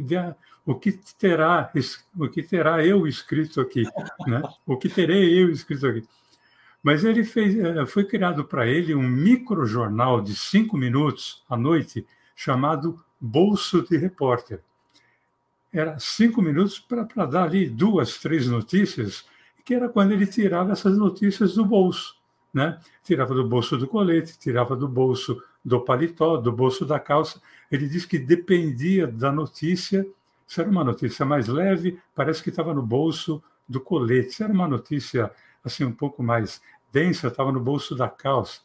o, 0.64 0.74
que 0.74 0.92
terá, 1.18 1.70
o 2.16 2.28
que 2.28 2.42
terá 2.42 2.84
eu 2.84 3.06
escrito 3.06 3.60
aqui? 3.60 3.82
Né? 4.26 4.42
O 4.64 4.76
que 4.76 4.88
terei 4.88 5.42
eu 5.42 5.50
escrito 5.50 5.86
aqui? 5.86 6.04
Mas 6.82 7.04
ele 7.04 7.24
fez, 7.24 7.58
é, 7.58 7.84
foi 7.84 8.04
criado 8.04 8.44
para 8.44 8.66
ele 8.66 8.94
um 8.94 9.02
microjornal 9.02 10.22
de 10.22 10.34
cinco 10.34 10.76
minutos 10.76 11.44
à 11.50 11.56
noite 11.56 12.06
chamado 12.34 12.98
Bolso 13.20 13.82
de 13.82 13.96
Repórter. 13.98 14.62
Era 15.72 15.98
cinco 15.98 16.40
minutos 16.40 16.78
para 16.78 17.26
dar 17.26 17.42
ali 17.42 17.68
duas, 17.68 18.18
três 18.18 18.46
notícias, 18.46 19.26
que 19.64 19.74
era 19.74 19.88
quando 19.88 20.12
ele 20.12 20.26
tirava 20.26 20.72
essas 20.72 20.96
notícias 20.96 21.54
do 21.54 21.64
bolso 21.64 22.17
né? 22.52 22.78
Tirava 23.04 23.34
do 23.34 23.46
bolso 23.46 23.76
do 23.76 23.86
colete, 23.86 24.38
tirava 24.38 24.76
do 24.76 24.88
bolso 24.88 25.42
do 25.64 25.80
paletó, 25.80 26.36
do 26.36 26.52
bolso 26.52 26.84
da 26.84 26.98
calça. 26.98 27.40
Ele 27.70 27.88
diz 27.88 28.04
que 28.04 28.18
dependia 28.18 29.06
da 29.06 29.30
notícia. 29.30 30.06
Se 30.46 30.60
era 30.60 30.70
uma 30.70 30.84
notícia 30.84 31.26
mais 31.26 31.46
leve, 31.46 32.00
parece 32.14 32.42
que 32.42 32.50
estava 32.50 32.72
no 32.72 32.82
bolso 32.82 33.42
do 33.68 33.80
colete. 33.80 34.32
Se 34.32 34.42
era 34.42 34.52
uma 34.52 34.66
notícia 34.66 35.30
assim 35.62 35.84
um 35.84 35.92
pouco 35.92 36.22
mais 36.22 36.60
densa, 36.92 37.28
estava 37.28 37.52
no 37.52 37.60
bolso 37.60 37.94
da 37.94 38.08
calça. 38.08 38.60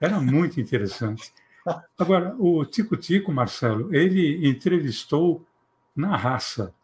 Era 0.00 0.20
muito 0.20 0.60
interessante. 0.60 1.32
Agora, 1.96 2.34
o 2.38 2.64
Tico 2.64 2.96
Tico, 2.96 3.32
Marcelo, 3.32 3.94
ele 3.94 4.48
entrevistou 4.48 5.46
na 5.94 6.16
raça, 6.16 6.74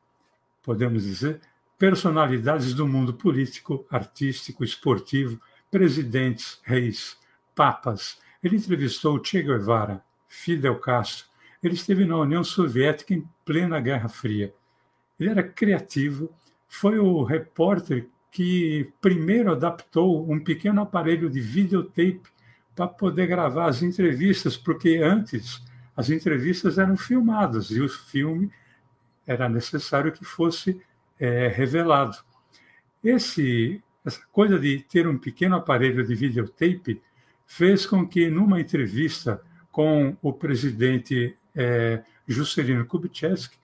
podemos 0.62 1.02
dizer, 1.02 1.40
personalidades 1.76 2.74
do 2.74 2.86
mundo 2.86 3.14
político, 3.14 3.84
artístico, 3.90 4.62
esportivo, 4.62 5.40
presidentes, 5.70 6.60
reis, 6.62 7.16
papas. 7.54 8.18
Ele 8.42 8.56
entrevistou 8.56 9.22
Che 9.24 9.42
Guevara, 9.42 10.02
Fidel 10.28 10.78
Castro. 10.78 11.26
Ele 11.62 11.74
esteve 11.74 12.04
na 12.04 12.16
União 12.16 12.44
Soviética 12.44 13.14
em 13.14 13.28
plena 13.44 13.80
Guerra 13.80 14.08
Fria. 14.08 14.54
Ele 15.18 15.30
era 15.30 15.42
criativo, 15.42 16.30
foi 16.68 16.98
o 16.98 17.24
repórter 17.24 18.08
que 18.30 18.92
primeiro 19.00 19.50
adaptou 19.52 20.30
um 20.30 20.38
pequeno 20.38 20.82
aparelho 20.82 21.28
de 21.28 21.40
videotape 21.40 22.22
para 22.76 22.86
poder 22.86 23.26
gravar 23.26 23.66
as 23.66 23.82
entrevistas, 23.82 24.56
porque 24.56 24.98
antes 25.02 25.60
as 25.96 26.10
entrevistas 26.10 26.78
eram 26.78 26.96
filmadas 26.96 27.70
e 27.70 27.80
o 27.80 27.88
filme 27.88 28.52
era 29.26 29.48
necessário 29.48 30.12
que 30.12 30.24
fosse 30.24 30.80
é, 31.18 31.48
revelado. 31.48 32.16
Esse 33.02 33.82
essa 34.08 34.20
coisa 34.32 34.58
de 34.58 34.80
ter 34.80 35.06
um 35.06 35.16
pequeno 35.16 35.56
aparelho 35.56 36.04
de 36.04 36.14
videotape 36.14 37.00
fez 37.46 37.86
com 37.86 38.06
que, 38.06 38.28
numa 38.28 38.60
entrevista 38.60 39.40
com 39.70 40.16
o 40.20 40.32
presidente 40.32 41.36
é, 41.54 42.02
Juscelino 42.26 42.84
Kubitschek, 42.84 43.56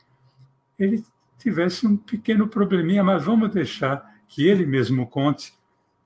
ele 0.79 1.05
tivesse 1.39 1.87
um 1.87 1.97
pequeno 1.97 2.49
probleminha, 2.49 3.03
mas 3.03 3.25
vamos 3.25 3.51
deixar 3.51 4.15
que 4.29 4.47
ele 4.47 4.65
mesmo 4.65 5.07
conte 5.07 5.53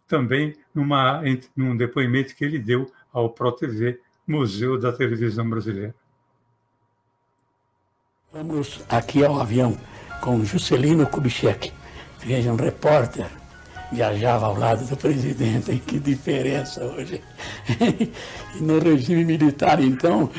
também 0.06 0.56
numa, 0.74 1.22
num 1.54 1.76
depoimento 1.76 2.34
que 2.34 2.44
ele 2.44 2.58
deu 2.58 2.90
ao 3.12 3.30
ProTV, 3.30 4.00
Museu 4.26 4.78
da 4.78 4.92
Televisão 4.92 5.48
Brasileira. 5.48 5.94
Vamos 8.32 8.84
aqui 8.88 9.24
ao 9.24 9.40
avião 9.40 9.78
com 10.20 10.44
Juscelino 10.44 11.06
Kubitschek. 11.06 11.72
Veja, 12.20 12.52
um 12.52 12.56
repórter 12.56 13.37
viajava 13.90 14.46
ao 14.46 14.58
lado 14.58 14.84
do 14.84 14.96
presidente. 14.96 15.76
Que 15.78 15.98
diferença 15.98 16.84
hoje. 16.84 17.22
e 18.54 18.60
no 18.60 18.78
regime 18.78 19.24
militar, 19.24 19.82
então, 19.82 20.30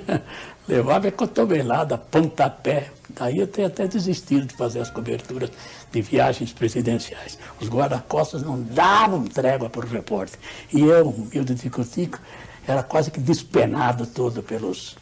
levava 0.68 1.08
a 1.08 1.12
cotovelada, 1.12 1.96
pontapé. 1.98 2.90
Daí 3.08 3.38
eu 3.38 3.46
tenho 3.46 3.66
até 3.66 3.88
desistido 3.88 4.46
de 4.46 4.54
fazer 4.54 4.80
as 4.80 4.90
coberturas 4.90 5.50
de 5.90 6.00
viagens 6.00 6.52
presidenciais. 6.52 7.38
Os 7.60 7.68
guarda-costas 7.68 8.42
não 8.42 8.62
davam 8.62 9.24
trégua 9.24 9.68
para 9.68 9.84
o 9.84 9.88
repórter. 9.88 10.38
E 10.72 10.80
eu, 10.80 11.08
humilde 11.08 11.54
tico-tico, 11.54 12.18
era 12.66 12.82
quase 12.82 13.10
que 13.10 13.20
despenado 13.20 14.06
todo 14.06 14.42
pelos 14.42 14.96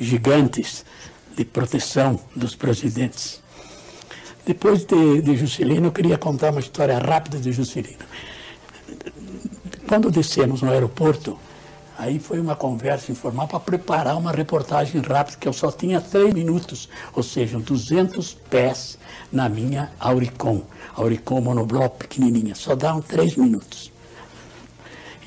gigantes 0.00 0.84
de 1.36 1.44
proteção 1.44 2.20
dos 2.34 2.54
presidentes. 2.54 3.42
Depois 4.48 4.82
de, 4.86 5.20
de 5.20 5.36
Juscelino, 5.36 5.88
eu 5.88 5.92
queria 5.92 6.16
contar 6.16 6.52
uma 6.52 6.60
história 6.60 6.98
rápida 6.98 7.38
de 7.38 7.52
Juscelino. 7.52 7.98
Quando 9.86 10.10
descemos 10.10 10.62
no 10.62 10.70
aeroporto, 10.70 11.38
aí 11.98 12.18
foi 12.18 12.40
uma 12.40 12.56
conversa 12.56 13.12
informal 13.12 13.46
para 13.46 13.60
preparar 13.60 14.16
uma 14.16 14.32
reportagem 14.32 15.02
rápida, 15.02 15.36
que 15.36 15.46
eu 15.46 15.52
só 15.52 15.70
tinha 15.70 16.00
três 16.00 16.32
minutos, 16.32 16.88
ou 17.12 17.22
seja, 17.22 17.58
200 17.58 18.38
pés 18.48 18.98
na 19.30 19.50
minha 19.50 19.92
Auricon. 20.00 20.62
Auricon 20.96 21.42
monobloco 21.42 21.98
pequenininha, 21.98 22.54
só 22.54 22.74
davam 22.74 23.02
três 23.02 23.36
minutos. 23.36 23.92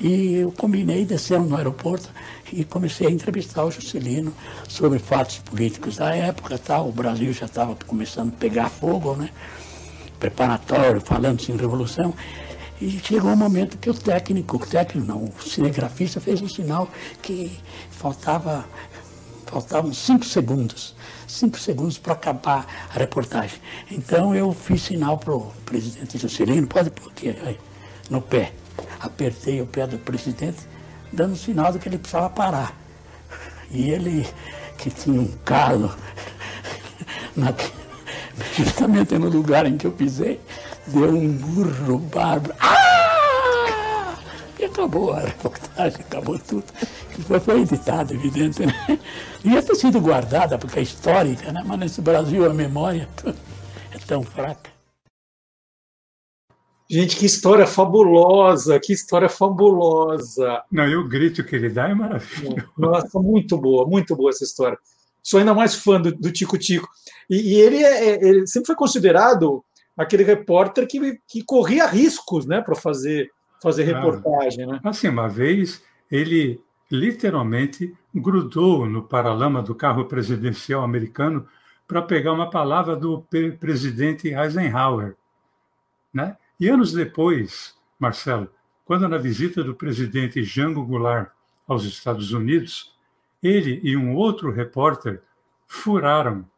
E 0.02 0.34
eu 0.34 0.50
combinei, 0.50 1.04
descemos 1.04 1.48
no 1.48 1.56
aeroporto 1.56 2.10
e 2.52 2.64
comecei 2.64 3.06
a 3.06 3.10
entrevistar 3.10 3.64
o 3.64 3.70
Juscelino 3.70 4.34
sobre 4.68 4.98
fatos 4.98 5.38
políticos 5.38 5.98
da 5.98 6.12
época. 6.12 6.58
Tal. 6.58 6.88
O 6.88 6.92
Brasil 6.92 7.32
já 7.32 7.46
estava 7.46 7.76
começando 7.86 8.30
a 8.30 8.36
pegar 8.36 8.68
fogo, 8.68 9.14
né? 9.14 9.30
preparatório, 10.18 11.00
falando-se 11.00 11.52
em 11.52 11.56
revolução. 11.56 12.12
E 12.80 12.98
chegou 12.98 13.30
um 13.30 13.36
momento 13.36 13.78
que 13.78 13.88
o 13.88 13.94
técnico, 13.94 14.56
o 14.56 14.66
técnico 14.66 15.06
não, 15.06 15.24
o 15.24 15.42
cinegrafista 15.42 16.20
fez 16.20 16.40
um 16.40 16.48
sinal 16.48 16.88
que 17.22 17.56
faltava 17.90 18.64
faltavam 19.46 19.92
cinco 19.92 20.24
segundos, 20.24 20.96
cinco 21.28 21.60
segundos 21.60 21.98
para 21.98 22.14
acabar 22.14 22.66
a 22.92 22.98
reportagem. 22.98 23.60
Então 23.90 24.34
eu 24.34 24.52
fiz 24.52 24.82
sinal 24.82 25.16
para 25.16 25.34
o 25.34 25.52
presidente 25.64 26.18
Juscelino, 26.18 26.66
pode 26.66 26.90
pôr 26.90 27.10
aqui 27.10 27.36
no 28.10 28.20
pé. 28.20 28.52
Apertei 29.00 29.60
o 29.60 29.66
pé 29.66 29.86
do 29.86 29.98
presidente, 29.98 30.60
dando 31.12 31.36
sinal 31.36 31.72
de 31.72 31.78
que 31.78 31.88
ele 31.88 31.98
precisava 31.98 32.30
parar. 32.30 32.74
E 33.70 33.90
ele, 33.90 34.26
que 34.78 34.90
tinha 34.90 35.20
um 35.20 35.32
calo, 35.44 35.94
na, 37.36 37.52
justamente 38.56 39.18
no 39.18 39.28
lugar 39.28 39.66
em 39.66 39.76
que 39.76 39.86
eu 39.86 39.92
pisei, 39.92 40.40
deu 40.86 41.10
um 41.10 41.32
burro 41.32 41.98
bárbaro. 41.98 42.54
Ah! 42.60 44.14
E 44.58 44.64
acabou 44.64 45.12
a 45.12 45.20
reportagem, 45.20 46.00
acabou 46.00 46.38
tudo. 46.38 46.64
Foi, 47.26 47.40
foi 47.40 47.60
editado, 47.62 48.14
evidente, 48.14 48.64
né? 48.64 48.98
Devia 49.42 49.62
ter 49.62 49.74
sido 49.74 50.00
guardada, 50.00 50.56
porque 50.56 50.78
é 50.78 50.82
histórica, 50.82 51.52
né? 51.52 51.62
Mas 51.64 51.78
nesse 51.78 52.00
Brasil 52.00 52.48
a 52.48 52.54
memória 52.54 53.08
é 53.92 53.98
tão 54.06 54.22
fraca. 54.22 54.71
Gente, 56.92 57.16
que 57.16 57.24
história 57.24 57.66
fabulosa, 57.66 58.78
que 58.78 58.92
história 58.92 59.26
fabulosa. 59.26 60.62
Não, 60.70 60.86
e 60.86 60.94
o 60.94 61.08
grito 61.08 61.42
que 61.42 61.56
ele 61.56 61.70
dá 61.70 61.88
é 61.88 61.94
maravilhoso. 61.94 62.68
Nossa, 62.76 63.18
muito 63.18 63.56
boa, 63.56 63.86
muito 63.86 64.14
boa 64.14 64.28
essa 64.28 64.44
história. 64.44 64.76
Sou 65.22 65.40
ainda 65.40 65.54
mais 65.54 65.74
fã 65.74 65.98
do, 65.98 66.14
do 66.14 66.30
Tico 66.30 66.58
Tico. 66.58 66.86
E, 67.30 67.54
e 67.54 67.60
ele, 67.62 67.82
é, 67.82 68.10
é 68.10 68.28
ele 68.28 68.46
sempre 68.46 68.66
foi 68.66 68.76
considerado 68.76 69.64
aquele 69.96 70.22
repórter 70.22 70.86
que, 70.86 71.18
que 71.26 71.42
corria 71.42 71.86
riscos 71.86 72.44
né, 72.44 72.60
para 72.60 72.74
fazer, 72.74 73.30
fazer 73.62 73.84
reportagem. 73.84 74.66
Né? 74.66 74.78
Assim, 74.84 75.08
uma 75.08 75.30
vez 75.30 75.82
ele 76.10 76.60
literalmente 76.90 77.96
grudou 78.14 78.84
no 78.84 79.02
paralama 79.02 79.62
do 79.62 79.74
carro 79.74 80.04
presidencial 80.04 80.82
americano 80.82 81.48
para 81.88 82.02
pegar 82.02 82.34
uma 82.34 82.50
palavra 82.50 82.94
do 82.94 83.26
presidente 83.58 84.28
Eisenhower. 84.28 85.16
Né? 86.12 86.36
E 86.62 86.68
anos 86.68 86.92
depois, 86.92 87.74
Marcelo, 87.98 88.48
quando 88.84 89.08
na 89.08 89.18
visita 89.18 89.64
do 89.64 89.74
presidente 89.74 90.44
Jango 90.44 90.86
Goulart 90.86 91.32
aos 91.66 91.82
Estados 91.82 92.32
Unidos, 92.32 92.96
ele 93.42 93.80
e 93.82 93.96
um 93.96 94.14
outro 94.14 94.52
repórter 94.52 95.20
furaram 95.66 96.48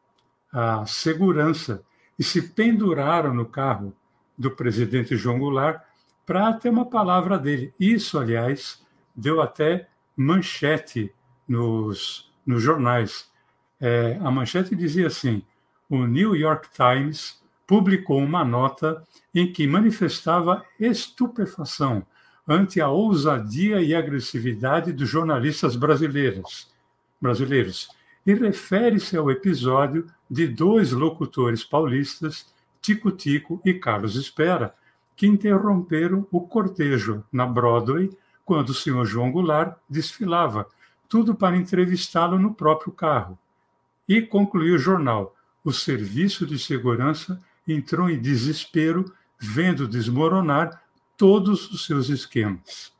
a 0.53 0.85
segurança 0.85 1.83
e 2.19 2.23
se 2.23 2.51
penduraram 2.51 3.33
no 3.33 3.47
carro 3.47 3.97
do 4.37 4.51
presidente 4.51 5.17
João 5.17 5.39
Goulart 5.39 5.81
para 6.27 6.53
ter 6.53 6.69
uma 6.69 6.85
palavra 6.85 7.39
dele. 7.39 7.73
Isso, 7.81 8.19
aliás, 8.19 8.85
deu 9.17 9.41
até 9.41 9.89
manchete 10.15 11.15
nos, 11.49 12.31
nos 12.45 12.63
jornais. 12.63 13.33
É, 13.81 14.19
a 14.23 14.31
manchete 14.31 14.77
dizia 14.77 15.07
assim: 15.07 15.43
o 15.89 16.05
New 16.05 16.37
York 16.37 16.69
Times 16.75 17.43
publicou 17.67 18.19
uma 18.19 18.45
nota 18.45 19.03
em 19.35 19.53
que 19.53 19.67
manifestava 19.67 20.65
estupefação 20.79 22.07
ante 22.47 22.81
a 22.81 22.89
ousadia 22.89 23.81
e 23.81 23.95
agressividade 23.95 24.93
dos 24.93 25.09
jornalistas 25.09 25.77
brasileiros, 25.77 26.71
brasileiros 27.21 27.89
e 28.27 28.35
refere-se 28.35 29.17
ao 29.17 29.31
episódio 29.31 30.07
de 30.31 30.47
dois 30.47 30.93
locutores 30.93 31.65
paulistas, 31.65 32.53
Tico 32.81 33.11
Tico 33.11 33.61
e 33.65 33.75
Carlos 33.75 34.17
Espera, 34.17 34.75
que 35.17 35.27
interromperam 35.27 36.27
o 36.31 36.41
cortejo 36.41 37.25
na 37.33 37.47
Broadway 37.47 38.11
quando 38.45 38.71
o 38.71 38.75
senhor 38.75 39.05
João 39.07 39.31
Goulart 39.31 39.79
desfilava, 39.89 40.67
tudo 41.09 41.35
para 41.35 41.57
entrevistá-lo 41.57 42.39
no 42.39 42.53
próprio 42.53 42.93
carro. 42.93 43.39
E 44.09 44.21
concluiu 44.21 44.75
o 44.75 44.79
jornal: 44.79 45.35
o 45.63 45.73
serviço 45.73 46.47
de 46.47 46.59
segurança 46.59 47.41
entrou 47.67 48.11
em 48.11 48.21
desespero 48.21 49.13
vendo 49.39 49.89
desmoronar 49.89 50.83
todos 51.17 51.71
os 51.71 51.87
seus 51.87 52.09
esquemas. 52.09 52.93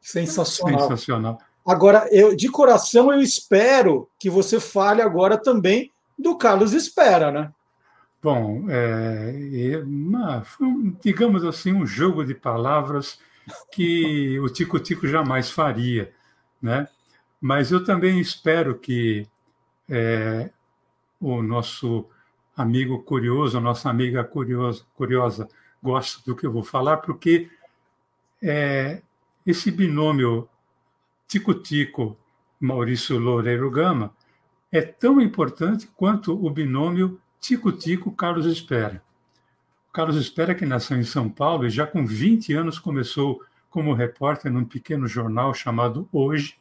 Sensacional. 0.00 0.80
Sensacional. 0.80 1.38
Agora, 1.64 2.08
eu, 2.10 2.34
de 2.34 2.48
coração, 2.48 3.12
eu 3.12 3.20
espero 3.20 4.08
que 4.18 4.30
você 4.30 4.58
fale 4.58 5.02
agora 5.02 5.36
também 5.36 5.92
do 6.18 6.36
Carlos 6.36 6.72
Espera, 6.72 7.30
né? 7.30 7.52
Bom, 8.22 8.66
é, 8.68 9.80
uma, 9.84 10.42
foi, 10.42 10.66
um, 10.66 10.96
digamos 11.02 11.44
assim, 11.44 11.72
um 11.72 11.86
jogo 11.86 12.24
de 12.24 12.34
palavras 12.34 13.18
que 13.72 14.38
o 14.40 14.48
Tico 14.48 14.78
Tico 14.78 15.06
jamais 15.06 15.50
faria, 15.50 16.12
né? 16.60 16.88
Mas 17.40 17.70
eu 17.70 17.82
também 17.82 18.20
espero 18.20 18.78
que 18.78 19.26
é, 19.88 20.50
o 21.18 21.42
nosso 21.42 22.06
amigo 22.60 23.02
curioso, 23.02 23.60
nossa 23.60 23.88
amiga 23.90 24.22
curiosa, 24.24 24.84
curiosa 24.94 25.48
goste 25.82 26.24
do 26.24 26.36
que 26.36 26.46
eu 26.46 26.52
vou 26.52 26.62
falar, 26.62 26.98
porque 26.98 27.50
é, 28.42 29.02
esse 29.46 29.70
binômio 29.70 30.48
Tico-Tico 31.26 32.16
Maurício 32.58 33.18
Loureiro 33.18 33.70
Gama 33.70 34.14
é 34.70 34.82
tão 34.82 35.20
importante 35.20 35.88
quanto 35.96 36.32
o 36.32 36.50
binômio 36.50 37.20
Tico-Tico 37.40 38.12
Carlos 38.12 38.46
Espera. 38.46 39.02
Carlos 39.92 40.16
Espera, 40.16 40.54
que 40.54 40.66
nasceu 40.66 40.96
em 40.98 41.02
São 41.02 41.28
Paulo 41.28 41.66
e 41.66 41.70
já 41.70 41.86
com 41.86 42.06
20 42.06 42.52
anos 42.54 42.78
começou 42.78 43.42
como 43.68 43.94
repórter 43.94 44.52
num 44.52 44.64
pequeno 44.64 45.06
jornal 45.06 45.54
chamado 45.54 46.08
Hoje, 46.12 46.58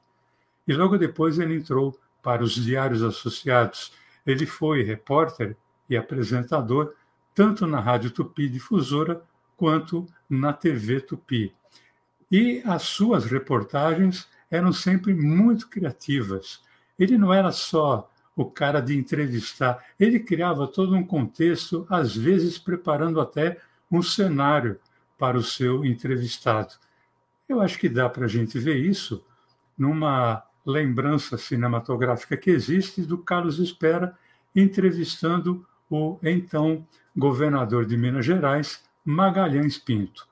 e 0.68 0.74
logo 0.74 0.98
depois 0.98 1.40
ele 1.40 1.56
entrou 1.56 2.00
para 2.22 2.44
os 2.44 2.54
Diários 2.54 3.02
Associados. 3.02 3.92
Ele 4.26 4.46
foi 4.46 4.84
repórter 4.84 5.58
e 5.90 5.98
apresentador 5.98 6.94
tanto 7.34 7.66
na 7.66 7.80
Rádio 7.80 8.12
Tupi 8.12 8.50
Difusora 8.50 9.24
quanto 9.56 10.06
na 10.30 10.54
TV 10.54 11.02
Tupi. 11.02 11.54
E 12.32 12.62
as 12.66 12.84
suas 12.84 13.26
reportagens 13.26 14.28
eram 14.52 14.72
sempre 14.72 15.14
muito 15.14 15.68
criativas. 15.70 16.62
Ele 16.98 17.18
não 17.18 17.34
era 17.34 17.52
só 17.52 18.10
o 18.36 18.46
cara 18.46 18.80
de 18.80 18.98
entrevistar, 18.98 19.84
ele 20.00 20.20
criava 20.20 20.66
todo 20.66 20.96
um 20.96 21.06
contexto, 21.06 21.86
às 21.90 22.16
vezes 22.16 22.58
preparando 22.58 23.20
até 23.20 23.58
um 23.92 24.02
cenário 24.02 24.80
para 25.18 25.38
o 25.38 25.44
seu 25.44 25.84
entrevistado. 25.84 26.76
Eu 27.48 27.60
acho 27.60 27.78
que 27.78 27.90
dá 27.90 28.08
para 28.08 28.26
a 28.26 28.30
gente 28.30 28.58
ver 28.58 28.78
isso 28.78 29.26
numa 29.78 30.44
lembrança 30.66 31.38
cinematográfica 31.38 32.38
que 32.38 32.50
existe 32.50 33.02
do 33.02 33.18
Carlos 33.18 33.60
Espera 33.60 34.18
entrevistando 34.56 35.66
o 35.90 36.18
então 36.24 36.86
governador 37.16 37.86
de 37.86 37.98
Minas 37.98 38.26
Gerais, 38.26 38.82
Magalhães 39.04 39.78
Pinto. 39.78 40.28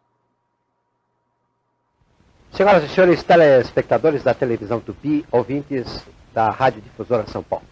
Senhoras 2.52 2.84
e 2.84 2.89
senhores 2.89 3.24
telespectadores 3.24 4.24
da 4.24 4.34
televisão 4.34 4.80
Tupi, 4.80 5.26
ouvintes 5.32 6.06
da 6.34 6.50
Rádio 6.50 6.82
Difusora 6.82 7.28
São 7.28 7.43
Paulo. 7.43 7.65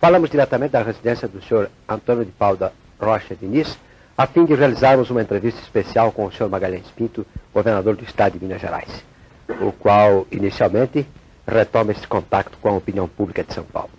Falamos 0.00 0.30
diretamente 0.30 0.72
da 0.72 0.82
residência 0.82 1.28
do 1.28 1.42
senhor 1.42 1.70
Antônio 1.88 2.24
de 2.24 2.32
Paula 2.32 2.72
Rocha 3.00 3.34
Diniz, 3.34 3.78
a 4.16 4.26
fim 4.26 4.44
de 4.44 4.54
realizarmos 4.54 5.10
uma 5.10 5.22
entrevista 5.22 5.60
especial 5.60 6.10
com 6.12 6.26
o 6.26 6.32
senhor 6.32 6.48
Magalhães 6.48 6.90
Pinto, 6.90 7.26
governador 7.52 7.96
do 7.96 8.04
estado 8.04 8.38
de 8.38 8.44
Minas 8.44 8.60
Gerais, 8.60 9.04
o 9.60 9.72
qual, 9.72 10.26
inicialmente, 10.30 11.06
retoma 11.46 11.92
esse 11.92 12.06
contato 12.06 12.56
com 12.60 12.68
a 12.68 12.76
opinião 12.76 13.06
pública 13.06 13.44
de 13.44 13.54
São 13.54 13.64
Paulo. 13.64 13.90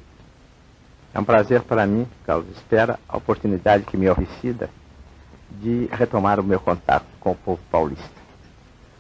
É 1.18 1.20
um 1.20 1.24
prazer 1.24 1.62
para 1.64 1.88
mim, 1.88 2.06
Carlos 2.28 2.46
Espera, 2.56 3.00
a 3.10 3.18
oportunidade 3.18 3.86
que 3.86 3.98
me 3.98 4.08
oferecida 4.08 4.70
de 5.50 5.90
retomar 5.92 6.40
o 6.40 6.44
meu 6.44 6.60
contato 6.60 7.06
com 7.20 7.32
o 7.32 7.36
povo 7.36 7.60
paulista. 7.72 8.06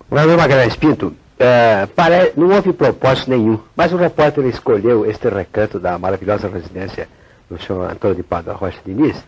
Governador 0.10 0.38
Magalhães 0.39 0.75
Pinto, 0.75 1.13
é, 1.38 1.86
pare... 1.86 2.34
não 2.36 2.49
houve 2.49 2.73
propósito 2.73 3.30
nenhum, 3.30 3.60
mas 3.75 3.93
o 3.93 3.97
repórter 3.97 4.43
escolheu 4.45 5.06
este 5.06 5.30
recanto 5.30 5.80
da 5.80 5.99
maravilhosa 5.99 6.49
residência 6.49 7.08
do 7.47 7.62
senhor 7.62 7.91
Antônio 7.91 8.15
de 8.15 8.23
Padua 8.23 8.56
Rocha 8.56 8.80
Diniz 8.84 9.23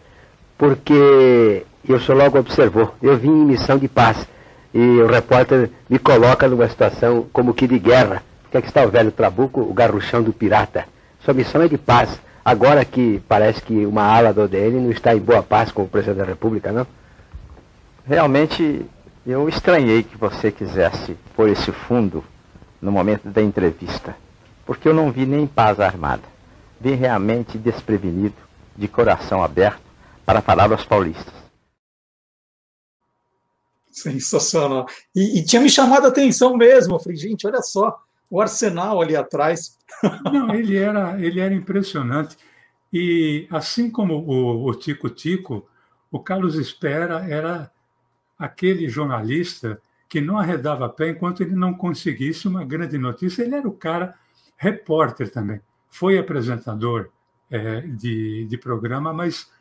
porque 0.58 1.63
eu 1.88 1.99
só 1.99 2.13
logo 2.13 2.39
observou. 2.39 2.95
Eu 3.04 3.17
vim 3.17 3.30
em 3.30 3.45
missão 3.45 3.78
de 3.78 3.88
paz 3.88 4.28
e 4.73 4.80
o 4.80 5.06
repórter 5.06 5.69
me 5.88 5.99
coloca 5.99 6.47
numa 6.47 6.67
situação 6.67 7.28
como 7.32 7.54
que 7.54 7.67
de 7.67 7.78
guerra. 7.78 8.23
Porque 8.41 8.58
aqui 8.58 8.67
está 8.67 8.84
o 8.84 8.89
velho 8.89 9.12
Trabuco, 9.12 9.62
o 9.62 9.73
garruchão 9.73 10.23
do 10.23 10.34
pirata. 10.34 10.86
Sua 11.23 11.36
missão 11.36 11.62
é 11.62 11.67
de 11.67 11.78
paz. 11.78 12.19
Agora 12.49 12.83
que 12.83 13.21
parece 13.27 13.62
que 13.62 13.85
uma 13.85 14.01
ala 14.01 14.33
do 14.33 14.41
ODN 14.41 14.81
não 14.81 14.89
está 14.89 15.13
em 15.13 15.19
boa 15.19 15.43
paz 15.43 15.71
com 15.71 15.83
o 15.83 15.88
presidente 15.88 16.17
da 16.17 16.23
República, 16.23 16.71
não? 16.71 16.88
Realmente, 18.03 18.83
eu 19.23 19.47
estranhei 19.47 20.01
que 20.01 20.17
você 20.17 20.51
quisesse 20.51 21.15
pôr 21.35 21.47
esse 21.49 21.71
fundo 21.71 22.23
no 22.81 22.91
momento 22.91 23.29
da 23.29 23.39
entrevista, 23.39 24.17
porque 24.65 24.89
eu 24.89 24.95
não 24.95 25.12
vi 25.12 25.27
nem 25.27 25.45
paz 25.45 25.79
armada. 25.79 26.23
Vi 26.81 26.95
realmente 26.95 27.55
desprevenido, 27.55 28.33
de 28.75 28.88
coração 28.88 29.43
aberto, 29.43 29.83
para 30.25 30.41
falar 30.41 30.71
aos 30.71 30.83
paulistas. 30.83 31.35
Sensacional. 33.91 34.88
E, 35.15 35.38
e, 35.38 35.45
tinha 35.45 35.62
me 35.62 35.69
chamado 35.69 36.05
a 36.05 36.09
atenção 36.09 36.57
mesmo. 36.57 36.95
Eu 36.95 36.99
falei, 36.99 37.15
gente, 37.15 37.45
olha 37.45 37.62
só, 37.62 37.95
o 38.30 38.42
arsenal 38.42 39.02
ali 39.02 39.15
atrás. 39.15 39.78
Não, 40.32 40.54
ele 40.54 40.78
era, 40.78 41.20
ele 41.22 41.39
era 41.39 41.54
impressionante. 41.54 42.38
E 42.92 43.48
assim 43.50 43.89
como 43.89 44.26
o, 44.28 44.74
Tico 44.74 45.10
Tico, 45.10 45.68
o 46.12 46.20
Carlos 46.20 46.56
Espera 46.56 47.26
era 47.30 47.72
aquele 48.38 48.88
jornalista 48.89 49.82
que 50.08 50.20
não 50.20 50.39
arredava 50.39 50.89
pé 50.89 51.10
enquanto 51.10 51.42
ele 51.42 51.54
não 51.54 51.74
conseguisse 51.74 52.48
uma 52.48 52.65
grande 52.65 52.98
notícia. 52.98 53.44
Ele 53.44 53.54
era 53.54 53.68
o 53.68 53.74
cara 53.74 54.15
repórter 54.58 55.30
também. 55.32 55.62
Foi 55.88 56.18
apresentador 56.18 57.10
é, 57.50 57.82
de, 57.82 58.46
de 58.46 58.58
programa, 58.58 59.13
mas, 59.13 59.52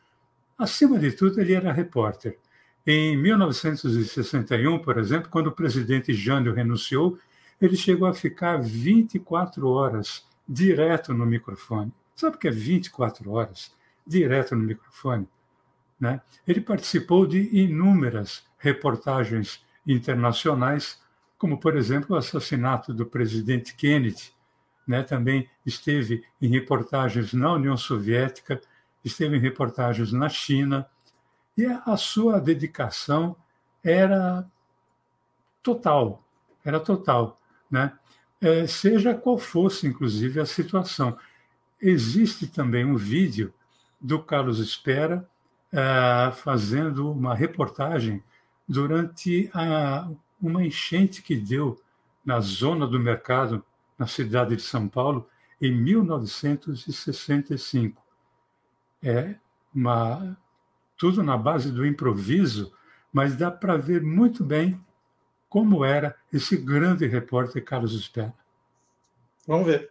acima 0.56 0.98
de 0.98 1.12
tudo, 1.12 1.38
ele 1.38 1.52
era 1.52 1.70
repórter. 1.70 2.38
Em 2.86 3.14
1961, 3.16 4.78
por 4.78 4.96
exemplo, 4.96 5.28
quando 5.28 5.48
o 5.48 5.52
presidente 5.52 6.14
Jânio 6.14 6.54
renunciou, 6.54 7.18
ele 7.60 7.76
chegou 7.76 8.08
a 8.08 8.14
ficar 8.14 8.60
24 8.60 9.68
horas 9.68 10.26
direto 10.48 11.12
no 11.12 11.26
microfone. 11.26 11.92
Sabe 12.14 12.36
o 12.36 12.38
que 12.38 12.48
é 12.48 12.50
24 12.50 13.30
horas 13.30 13.74
direto 14.06 14.56
no 14.56 14.64
microfone? 14.64 15.28
Né? 16.00 16.20
Ele 16.46 16.60
participou 16.60 17.26
de 17.26 17.38
inúmeras 17.56 18.44
reportagens 18.58 19.64
internacionais, 19.86 21.00
como, 21.36 21.58
por 21.58 21.76
exemplo, 21.76 22.14
o 22.14 22.18
assassinato 22.18 22.92
do 22.92 23.06
presidente 23.06 23.74
Kennedy. 23.74 24.32
Né? 24.86 25.02
Também 25.02 25.48
esteve 25.66 26.24
em 26.40 26.48
reportagens 26.48 27.32
na 27.32 27.52
União 27.52 27.76
Soviética, 27.76 28.60
esteve 29.04 29.36
em 29.36 29.40
reportagens 29.40 30.12
na 30.12 30.28
China, 30.28 30.88
e 31.56 31.66
a 31.66 31.96
sua 31.96 32.40
dedicação 32.40 33.36
era 33.82 34.48
total, 35.62 36.24
era 36.64 36.78
total, 36.78 37.37
né? 37.70 37.92
É, 38.40 38.66
seja 38.66 39.14
qual 39.14 39.36
fosse, 39.36 39.86
inclusive, 39.86 40.40
a 40.40 40.46
situação. 40.46 41.18
Existe 41.80 42.46
também 42.46 42.84
um 42.84 42.96
vídeo 42.96 43.52
do 44.00 44.22
Carlos 44.22 44.60
Espera 44.60 45.28
é, 45.72 46.30
fazendo 46.32 47.10
uma 47.10 47.34
reportagem 47.34 48.22
durante 48.68 49.50
a, 49.52 50.08
uma 50.40 50.64
enchente 50.64 51.20
que 51.22 51.34
deu 51.36 51.80
na 52.24 52.38
zona 52.40 52.86
do 52.86 53.00
mercado, 53.00 53.64
na 53.98 54.06
cidade 54.06 54.56
de 54.56 54.62
São 54.62 54.88
Paulo, 54.88 55.28
em 55.60 55.72
1965. 55.72 58.00
É 59.02 59.34
uma 59.74 60.38
tudo 60.96 61.22
na 61.22 61.36
base 61.36 61.70
do 61.70 61.84
improviso, 61.86 62.72
mas 63.12 63.36
dá 63.36 63.50
para 63.50 63.76
ver 63.76 64.02
muito 64.02 64.42
bem 64.44 64.80
como 65.48 65.84
era 65.84 66.14
esse 66.32 66.56
grande 66.56 67.06
repórter 67.06 67.64
Carlos 67.64 67.94
Espera. 67.94 68.32
Vamos 69.46 69.66
ver. 69.66 69.90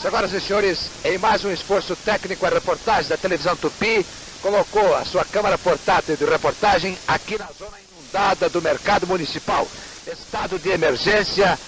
Senhoras 0.00 0.32
e 0.32 0.40
senhores, 0.40 0.90
em 1.04 1.18
mais 1.18 1.44
um 1.44 1.50
esforço 1.50 1.96
técnico, 1.96 2.46
a 2.46 2.50
reportagem 2.50 3.08
da 3.08 3.16
televisão 3.16 3.56
Tupi 3.56 4.06
colocou 4.40 4.94
a 4.94 5.04
sua 5.04 5.24
câmara 5.24 5.58
portátil 5.58 6.16
de 6.16 6.24
reportagem 6.24 6.96
aqui 7.08 7.36
na 7.38 7.48
zona 7.58 7.76
inundada 7.80 8.48
do 8.48 8.62
mercado 8.62 9.06
municipal. 9.06 9.66
Estado 10.06 10.58
de 10.58 10.68
emergência, 10.68 11.58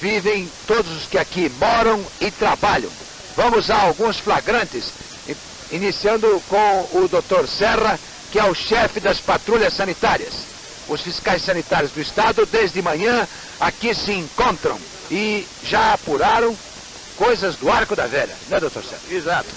vivem 0.00 0.48
todos 0.66 0.90
os 0.92 1.06
que 1.06 1.18
aqui 1.18 1.50
moram 1.58 2.04
e 2.20 2.30
trabalham. 2.30 2.90
Vamos 3.34 3.70
a 3.70 3.82
alguns 3.82 4.20
flagrantes 4.20 4.92
iniciando 5.70 6.42
com 6.48 6.88
o 6.98 7.08
Dr. 7.08 7.46
Serra, 7.46 7.98
que 8.30 8.38
é 8.38 8.44
o 8.44 8.54
chefe 8.54 9.00
das 9.00 9.20
patrulhas 9.20 9.74
sanitárias. 9.74 10.32
Os 10.88 11.02
fiscais 11.02 11.42
sanitários 11.42 11.92
do 11.92 12.00
estado, 12.00 12.46
desde 12.46 12.80
manhã, 12.80 13.26
aqui 13.60 13.94
se 13.94 14.12
encontram 14.12 14.78
e 15.10 15.46
já 15.62 15.92
apuraram 15.92 16.56
coisas 17.16 17.56
do 17.56 17.70
arco 17.70 17.96
da 17.96 18.06
velha, 18.06 18.34
né, 18.48 18.60
doutor 18.60 18.82
Serra? 18.84 19.00
Exato. 19.10 19.48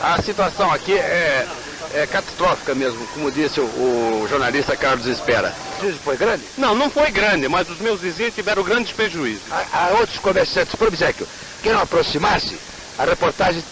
A 0.00 0.20
situação 0.20 0.70
aqui 0.72 0.92
é, 0.92 1.46
é 1.94 2.06
catastrófica 2.06 2.74
mesmo, 2.74 3.06
como 3.08 3.30
disse 3.30 3.60
o, 3.60 3.64
o 3.64 4.26
jornalista 4.28 4.76
Carlos 4.76 5.06
Espera. 5.06 5.48
O 5.48 5.78
prejuízo 5.78 6.00
foi 6.04 6.16
grande? 6.16 6.42
Não, 6.58 6.74
não 6.74 6.90
foi 6.90 7.10
grande, 7.10 7.48
mas 7.48 7.70
os 7.70 7.78
meus 7.78 8.00
vizinhos 8.00 8.34
tiveram 8.34 8.62
grandes 8.62 8.92
prejuízos. 8.92 9.44
Há, 9.50 9.64
há 9.72 9.88
outros 10.00 10.18
comerciantes, 10.18 10.74
por 10.74 10.88
obsequio, 10.88 11.26
que 11.62 11.70
não 11.70 11.80
aproximasse, 11.80 12.58
a 12.98 13.04
reportagem 13.04 13.62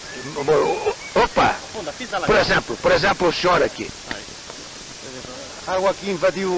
Opa! 1.15 1.55
Por 2.25 2.35
exemplo, 2.37 2.77
por 2.77 2.91
exemplo, 2.91 3.27
o 3.27 3.33
senhor 3.33 3.61
aqui. 3.61 3.91
A 5.65 5.75
água 5.75 5.91
aqui 5.91 6.11
invadiu 6.11 6.51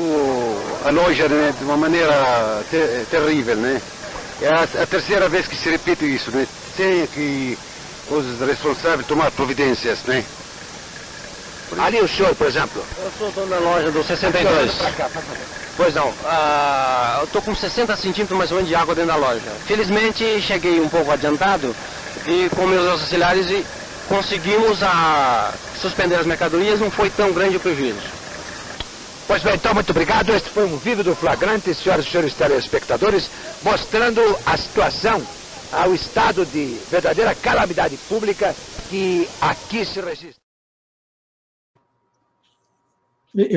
a 0.84 0.90
loja 0.90 1.30
né, 1.30 1.54
de 1.58 1.64
uma 1.64 1.78
maneira 1.78 2.64
ter 2.72 3.06
terrível, 3.12 3.56
né? 3.56 3.80
É 4.42 4.48
a, 4.48 4.64
a, 4.64 4.86
terceira 4.88 5.30
vez 5.30 5.48
que 5.48 5.56
se 5.56 5.70
repete 5.70 6.06
isso, 6.06 6.32
né? 6.32 6.48
Tem 6.76 7.06
que 7.08 7.58
os 8.10 8.40
responsáveis 8.40 9.08
tomar 9.08 9.30
providências, 9.32 10.00
né? 10.06 10.26
Ali 11.78 12.00
o 12.00 12.08
senhor, 12.08 12.34
por 12.36 12.48
exemplo. 12.48 12.84
Eu 12.98 13.12
sou 13.18 13.32
dono 13.32 13.48
da 13.48 13.60
loja 13.60 13.92
do 13.92 14.04
62. 14.04 14.72
Pois 15.78 15.94
não, 15.94 16.12
ah, 16.26 17.18
eu 17.20 17.26
estou 17.26 17.42
com 17.42 17.54
60 17.54 17.96
centímetros 17.98 18.38
mais 18.38 18.50
ou 18.52 18.58
menos 18.58 18.70
de 18.70 18.76
água 18.76 18.96
dentro 18.96 19.12
da 19.12 19.18
loja. 19.18 19.52
Felizmente 19.68 20.42
cheguei 20.42 20.80
um 20.80 20.90
pouco 20.90 21.12
adiantado 21.12 21.76
e 22.26 22.50
com 22.56 22.66
meus 22.66 22.88
auxiliares 22.88 23.66
conseguimos 24.08 24.82
a 24.82 25.54
suspender 25.80 26.16
as 26.16 26.26
mercadorias, 26.26 26.80
não 26.80 26.90
foi 26.90 27.10
tão 27.10 27.32
grande 27.34 27.58
o 27.58 27.60
prejuízo. 27.60 28.25
Pois 29.28 29.42
bem, 29.42 29.56
então, 29.56 29.74
muito 29.74 29.90
obrigado. 29.90 30.30
Este 30.30 30.50
foi 30.50 30.66
um 30.66 30.78
vídeo 30.78 31.04
do 31.04 31.16
flagrante, 31.16 31.74
senhoras 31.74 32.06
e 32.06 32.10
senhores 32.10 32.34
telespectadores, 32.36 33.30
mostrando 33.64 34.22
a 34.46 34.56
situação, 34.56 35.22
ao 35.72 35.94
estado 35.94 36.46
de 36.46 36.78
verdadeira 36.90 37.34
calamidade 37.34 37.98
pública 38.08 38.56
que 38.90 39.28
aqui 39.42 39.84
se 39.84 40.00
registra. 40.00 40.46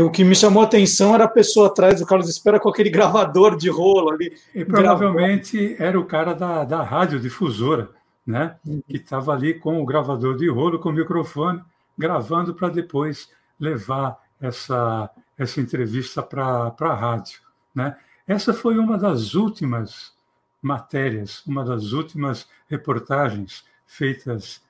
O 0.03 0.11
que 0.11 0.25
me 0.25 0.35
chamou 0.35 0.63
a 0.63 0.67
atenção 0.67 1.15
era 1.15 1.25
a 1.25 1.29
pessoa 1.29 1.69
atrás 1.69 2.01
do 2.01 2.07
Carlos 2.07 2.29
Espera 2.29 2.59
com 2.59 2.69
aquele 2.69 2.91
gravador 2.91 3.57
de 3.57 3.69
rolo 3.69 4.11
ali. 4.11 4.33
E 4.55 4.65
provavelmente 4.65 5.77
era 5.79 6.01
o 6.01 6.05
cara 6.05 6.35
da, 6.35 6.65
da 6.65 6.83
rádio 6.83 7.21
difusora 7.21 7.91
né? 8.27 8.57
Uhum. 8.67 8.83
que 8.87 8.97
estava 8.97 9.33
ali 9.33 9.55
com 9.55 9.81
o 9.81 9.87
gravador 9.87 10.37
de 10.37 10.51
rolo, 10.51 10.79
com 10.79 10.91
o 10.91 10.93
microfone, 10.93 11.63
gravando 11.97 12.53
para 12.55 12.69
depois 12.69 13.31
levar 13.59 14.19
essa, 14.39 15.09
essa 15.39 15.61
entrevista 15.61 16.23
para 16.23 16.75
a 16.79 16.95
rádio. 16.95 17.41
Né? 17.75 17.97
Essa 18.27 18.53
foi 18.53 18.77
uma 18.77 18.99
das 18.99 19.35
últimas 19.35 20.13
matérias, 20.61 21.47
uma 21.47 21.65
das 21.65 21.93
últimas 21.93 22.49
reportagens 22.69 23.65
feitas 23.87 24.61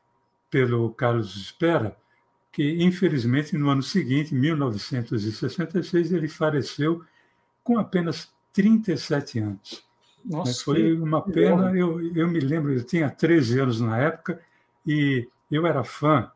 pelo 0.51 0.91
Carlos 0.91 1.35
Espera, 1.37 1.97
que 2.53 2.83
infelizmente 2.83 3.57
no 3.57 3.71
ano 3.71 3.83
seguinte, 3.83 4.35
1966, 4.35 6.13
ele 6.13 6.29
faleceu 6.29 7.03
com 7.65 7.79
apenas 7.79 8.31
37 8.53 9.39
anos. 9.39 9.87
Nossa, 10.25 10.65
foi 10.65 10.93
uma 10.93 11.23
pena. 11.23 11.75
Eu, 11.77 12.01
eu 12.15 12.29
me 12.29 12.41
lembro, 12.41 12.73
eu 12.73 12.85
tinha 12.85 13.09
13 13.09 13.61
anos 13.61 13.81
na 13.81 13.99
época 13.99 14.41
e 14.87 15.27
eu 15.51 15.67
era 15.67 15.85
fã 15.85 16.31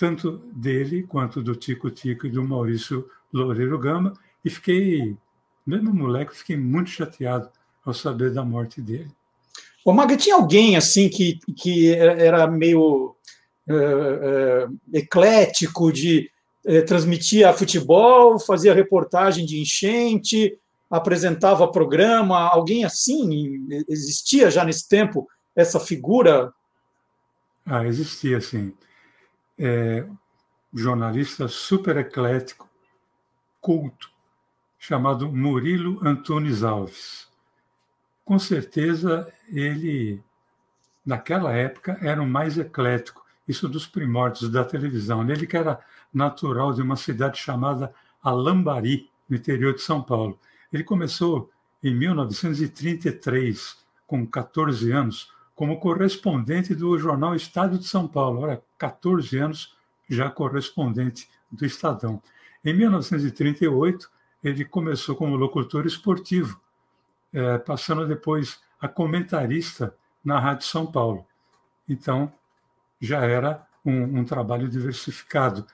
tanto 0.00 0.38
dele 0.50 1.02
quanto 1.02 1.42
do 1.42 1.54
Tico 1.54 1.90
Tico 1.90 2.26
e 2.26 2.30
do 2.30 2.42
Maurício 2.42 3.06
Loureiro 3.30 3.78
Gama 3.78 4.14
e 4.42 4.48
fiquei, 4.48 5.14
mesmo 5.66 5.92
moleque, 5.92 6.34
fiquei 6.34 6.56
muito 6.56 6.88
chateado 6.88 7.50
ao 7.84 7.92
saber 7.92 8.32
da 8.32 8.42
morte 8.42 8.80
dele. 8.80 9.10
Ô, 9.84 9.92
Maga, 9.92 10.16
tinha 10.16 10.36
alguém 10.36 10.74
assim 10.74 11.10
que, 11.10 11.38
que 11.54 11.92
era 11.92 12.46
meio 12.46 13.14
uh, 13.68 14.70
uh, 14.70 14.78
eclético 14.90 15.92
de 15.92 16.30
uh, 16.64 16.82
transmitia 16.86 17.52
futebol, 17.52 18.38
fazia 18.38 18.72
reportagem 18.72 19.44
de 19.44 19.60
enchente, 19.60 20.58
apresentava 20.90 21.70
programa, 21.70 22.48
alguém 22.48 22.86
assim? 22.86 23.66
Existia 23.86 24.50
já 24.50 24.64
nesse 24.64 24.88
tempo 24.88 25.28
essa 25.54 25.78
figura? 25.78 26.54
Ah, 27.66 27.86
existia 27.86 28.40
sim. 28.40 28.72
É, 29.62 30.06
jornalista 30.72 31.46
super 31.46 31.98
eclético, 31.98 32.66
culto, 33.60 34.10
chamado 34.78 35.30
Murilo 35.30 36.00
Antunes 36.02 36.62
Alves. 36.62 37.28
Com 38.24 38.38
certeza 38.38 39.30
ele, 39.48 40.22
naquela 41.04 41.52
época, 41.52 41.98
era 42.00 42.22
o 42.22 42.26
mais 42.26 42.56
eclético, 42.56 43.22
isso 43.46 43.68
dos 43.68 43.86
primórdios 43.86 44.50
da 44.50 44.64
televisão. 44.64 45.28
Ele 45.28 45.46
que 45.46 45.58
era 45.58 45.78
natural 46.12 46.72
de 46.72 46.80
uma 46.80 46.96
cidade 46.96 47.38
chamada 47.38 47.92
Alambari, 48.22 49.10
no 49.28 49.36
interior 49.36 49.74
de 49.74 49.82
São 49.82 50.02
Paulo. 50.02 50.38
Ele 50.72 50.84
começou 50.84 51.50
em 51.82 51.94
1933, 51.94 53.76
com 54.06 54.26
14 54.26 54.90
anos, 54.90 55.32
como 55.60 55.78
correspondente 55.78 56.74
do 56.74 56.98
jornal 56.98 57.36
Estado 57.36 57.78
de 57.78 57.86
São 57.86 58.08
Paulo. 58.08 58.40
Olha, 58.40 58.62
14 58.78 59.36
anos 59.36 59.76
já 60.08 60.30
correspondente 60.30 61.28
do 61.52 61.66
Estadão. 61.66 62.22
Em 62.64 62.72
1938, 62.72 64.10
ele 64.42 64.64
começou 64.64 65.14
como 65.14 65.36
locutor 65.36 65.84
esportivo, 65.84 66.58
é, 67.30 67.58
passando 67.58 68.08
depois 68.08 68.58
a 68.80 68.88
comentarista 68.88 69.94
na 70.24 70.40
Rádio 70.40 70.66
São 70.66 70.86
Paulo. 70.86 71.26
Então, 71.86 72.32
já 72.98 73.20
era 73.26 73.66
um, 73.84 74.20
um 74.20 74.24
trabalho 74.24 74.66
diversificado. 74.66 75.66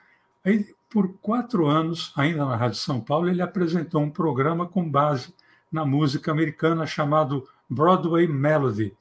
Aí, 0.43 0.65
por 0.89 1.13
quatro 1.19 1.65
anos, 1.65 2.11
ainda 2.17 2.43
na 2.43 2.57
Rádio 2.57 2.79
São 2.79 2.99
Paulo, 2.99 3.29
ele 3.29 3.41
apresentou 3.41 4.01
um 4.01 4.09
programa 4.09 4.67
com 4.67 4.83
base 4.83 5.33
na 5.71 5.85
música 5.85 6.29
americana 6.29 6.85
chamado 6.85 7.47
Broadway 7.69 8.27
Melody, 8.27 8.93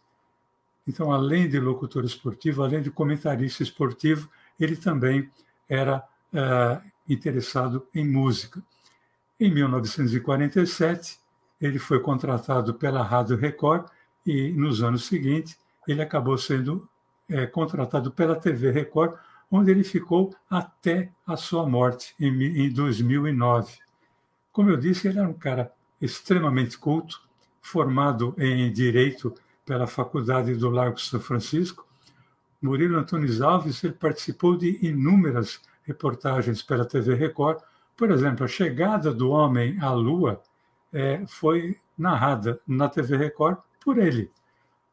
então, 0.86 1.10
além 1.10 1.48
de 1.48 1.58
locutor 1.58 2.04
esportivo, 2.04 2.62
além 2.62 2.80
de 2.80 2.90
comentarista 2.90 3.62
esportivo, 3.62 4.28
ele 4.58 4.76
também 4.76 5.28
era 5.68 5.98
uh, 6.32 6.90
interessado 7.08 7.86
em 7.94 8.06
música. 8.06 8.62
Em 9.38 9.52
1947, 9.52 11.18
ele 11.60 11.78
foi 11.78 12.00
contratado 12.00 12.74
pela 12.74 13.02
Rádio 13.02 13.36
Record 13.36 13.88
e, 14.24 14.52
nos 14.52 14.82
anos 14.82 15.06
seguintes, 15.06 15.58
ele 15.88 16.02
acabou 16.02 16.38
sendo 16.38 16.88
é, 17.28 17.46
contratado 17.46 18.10
pela 18.12 18.36
TV 18.36 18.70
Record, 18.70 19.18
onde 19.50 19.70
ele 19.70 19.84
ficou 19.84 20.34
até 20.48 21.10
a 21.26 21.36
sua 21.36 21.68
morte, 21.68 22.14
em, 22.18 22.66
em 22.66 22.70
2009. 22.70 23.78
Como 24.52 24.70
eu 24.70 24.76
disse, 24.76 25.08
ele 25.08 25.18
era 25.18 25.28
um 25.28 25.34
cara 25.34 25.72
extremamente 26.00 26.78
culto, 26.78 27.20
formado 27.60 28.34
em 28.38 28.72
Direito 28.72 29.34
pela 29.66 29.86
Faculdade 29.86 30.54
do 30.54 30.70
Largo 30.70 30.98
São 30.98 31.20
Francisco. 31.20 31.86
Murilo 32.62 32.98
Antunes 32.98 33.40
Alves 33.40 33.82
ele 33.84 33.92
participou 33.92 34.56
de 34.56 34.78
inúmeras 34.86 35.60
reportagens 35.82 36.62
pela 36.62 36.84
TV 36.84 37.14
Record. 37.14 37.60
Por 37.96 38.10
exemplo, 38.10 38.44
a 38.44 38.48
chegada 38.48 39.12
do 39.12 39.30
homem 39.30 39.78
à 39.80 39.90
Lua 39.90 40.40
é, 40.92 41.22
foi 41.26 41.76
narrada 41.98 42.60
na 42.66 42.88
TV 42.88 43.16
Record 43.16 43.58
por 43.84 43.98
ele. 43.98 44.30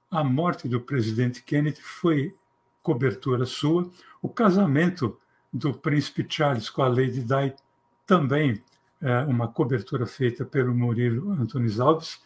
A 0.09 0.23
morte 0.23 0.67
do 0.67 0.81
presidente 0.81 1.41
Kennedy 1.43 1.81
foi 1.81 2.35
cobertura 2.81 3.45
sua. 3.45 3.89
O 4.21 4.29
casamento 4.29 5.17
do 5.51 5.73
príncipe 5.73 6.25
Charles 6.27 6.69
com 6.69 6.81
a 6.81 6.87
Lady 6.87 7.21
Di 7.21 7.53
também 8.05 8.61
é 9.01 9.19
uma 9.19 9.47
cobertura 9.47 10.05
feita 10.05 10.45
pelo 10.45 10.73
Murilo 10.73 11.31
Antunes 11.31 11.79
Alves. 11.79 12.21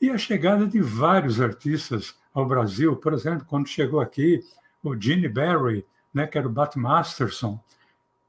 E 0.00 0.10
a 0.10 0.16
chegada 0.16 0.66
de 0.66 0.80
vários 0.80 1.40
artistas 1.40 2.16
ao 2.32 2.46
Brasil, 2.46 2.96
por 2.96 3.12
exemplo, 3.12 3.44
quando 3.46 3.68
chegou 3.68 4.00
aqui 4.00 4.42
o 4.82 4.98
Gene 4.98 5.28
Barry, 5.28 5.84
né, 6.12 6.26
que 6.26 6.38
era 6.38 6.46
o 6.46 6.50
Bat 6.50 6.78
Masterson, 6.78 7.60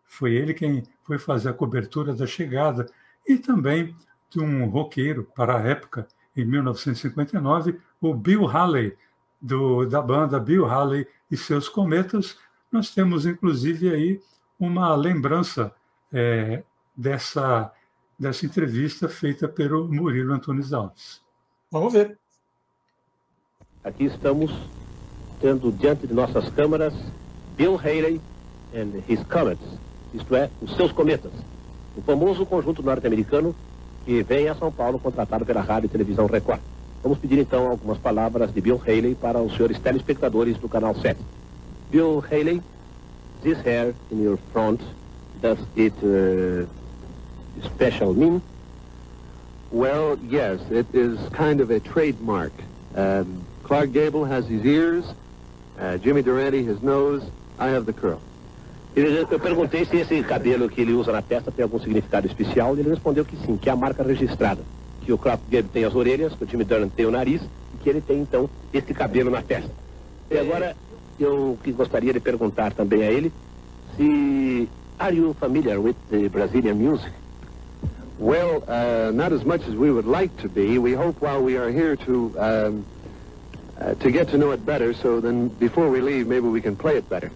foi 0.05 0.33
ele 0.33 0.53
quem 0.53 0.83
foi 1.03 1.17
fazer 1.17 1.49
a 1.49 1.53
cobertura 1.53 2.13
da 2.13 2.27
chegada, 2.27 2.87
e 3.25 3.37
também 3.37 3.95
de 4.29 4.39
um 4.39 4.65
roqueiro 4.65 5.23
para 5.35 5.57
a 5.57 5.61
época, 5.61 6.07
em 6.35 6.43
1959, 6.45 7.79
o 8.01 8.13
Bill 8.13 8.47
Haley, 8.47 8.97
do, 9.41 9.85
da 9.85 10.01
banda 10.01 10.39
Bill 10.39 10.65
Haley 10.65 11.07
e 11.29 11.37
seus 11.37 11.67
Cometas. 11.67 12.37
Nós 12.71 12.93
temos, 12.93 13.25
inclusive, 13.25 13.89
aí 13.93 14.21
uma 14.59 14.95
lembrança 14.95 15.73
é, 16.11 16.63
dessa, 16.95 17.71
dessa 18.17 18.45
entrevista 18.45 19.09
feita 19.09 19.47
pelo 19.47 19.87
Murilo 19.87 20.33
Antunes 20.33 20.71
Alves. 20.71 21.21
Vamos 21.71 21.93
ver. 21.93 22.17
Aqui 23.81 24.03
estamos 24.03 24.51
tendo 25.39 25.71
diante 25.71 26.05
de 26.05 26.13
nossas 26.13 26.49
câmaras 26.49 26.93
Bill 27.55 27.79
Haley 27.79 28.19
and 28.75 29.01
his 29.07 29.23
Comets, 29.23 29.63
isto 30.13 30.35
é, 30.35 30.49
os 30.61 30.75
seus 30.75 30.91
cometas, 30.91 31.31
o 31.95 32.01
famoso 32.01 32.45
conjunto 32.45 32.83
norte-americano 32.83 33.55
que 34.03 34.21
vem 34.21 34.49
a 34.49 34.55
São 34.55 34.69
Paulo 34.69 34.99
contratado 34.99 35.45
pela 35.45 35.61
Rádio 35.61 35.87
e 35.87 35.89
Televisão 35.89 36.25
Record. 36.25 36.59
Vamos 37.01 37.19
pedir 37.19 37.39
então 37.39 37.69
algumas 37.69 37.97
palavras 37.97 38.53
de 38.53 38.59
Bill 38.59 38.81
Haley 38.85 39.15
para 39.15 39.41
os 39.41 39.53
senhores 39.53 39.79
telespectadores 39.79 40.57
do 40.57 40.67
canal 40.67 40.93
7. 40.93 41.21
Bill 41.89 42.21
Haley, 42.29 42.61
this 43.43 43.57
hair 43.65 43.95
in 44.11 44.21
your 44.21 44.37
front, 44.51 44.81
does 45.41 45.59
it 45.77 45.95
uh, 46.03 46.67
special 47.63 48.13
mean? 48.13 48.41
Well, 49.71 50.19
yes, 50.27 50.59
it 50.69 50.87
is 50.93 51.17
kind 51.29 51.61
of 51.61 51.71
a 51.71 51.79
trademark. 51.79 52.51
Um, 52.93 53.45
Clark 53.63 53.93
Gable 53.93 54.25
has 54.25 54.45
his 54.45 54.65
ears, 54.65 55.05
uh, 55.79 55.97
Jimmy 55.97 56.21
Durante 56.21 56.61
his 56.61 56.83
nose, 56.83 57.23
I 57.57 57.69
have 57.69 57.85
the 57.85 57.93
curl. 57.93 58.19
Eu 58.93 59.39
perguntei 59.39 59.85
se 59.85 59.95
esse 59.95 60.21
cabelo 60.23 60.67
que 60.67 60.81
ele 60.81 60.91
usa 60.91 61.13
na 61.13 61.21
testa 61.21 61.49
tem 61.49 61.63
algum 61.63 61.79
significado 61.79 62.27
especial 62.27 62.75
e 62.75 62.81
ele 62.81 62.89
respondeu 62.89 63.23
que 63.23 63.37
sim, 63.37 63.55
que 63.55 63.69
é 63.69 63.71
a 63.71 63.75
marca 63.75 64.03
registrada. 64.03 64.61
Que 65.05 65.13
o 65.13 65.17
Clark 65.17 65.43
Gable 65.49 65.69
tem 65.71 65.85
as 65.85 65.95
orelhas, 65.95 66.33
que 66.33 66.43
o 66.43 66.47
Jimmy 66.47 66.65
Durante 66.65 66.93
tem 66.93 67.05
o 67.05 67.11
nariz 67.11 67.41
e 67.41 67.77
que 67.81 67.89
ele 67.89 68.01
tem 68.01 68.19
então 68.19 68.49
esse 68.73 68.93
cabelo 68.93 69.31
na 69.31 69.41
testa. 69.41 69.71
E 70.29 70.37
agora 70.37 70.75
eu 71.17 71.57
gostaria 71.67 72.11
de 72.11 72.19
perguntar 72.19 72.73
também 72.73 73.03
a 73.03 73.09
ele 73.09 73.31
se 73.95 74.67
are 74.99 75.15
you 75.15 75.33
familiar 75.39 75.79
with 75.79 75.95
the 76.09 76.27
Brazilian 76.27 76.75
music? 76.75 77.20
Well, 78.21 78.63
uh, 78.67 79.09
not 79.11 79.33
as 79.33 79.43
much 79.43 79.61
as 79.67 79.73
we 79.73 79.89
would 79.89 80.05
like 80.05 80.29
to 80.43 80.47
be. 80.47 80.77
We 80.77 80.93
hope 80.93 81.19
while 81.21 81.41
we 81.41 81.57
are 81.57 81.71
here 81.71 81.95
to 82.05 82.13
um, 82.37 82.85
uh, 83.79 83.95
to 83.95 84.11
get 84.11 84.29
to 84.29 84.37
know 84.37 84.51
it 84.51 84.63
better, 84.63 84.93
so 84.93 85.19
then 85.19 85.47
before 85.47 85.89
we 85.89 86.01
leave, 86.01 86.27
maybe 86.27 86.47
we 86.47 86.61
can 86.61 86.75
play 86.75 86.97
it 86.97 87.09
better. 87.09 87.31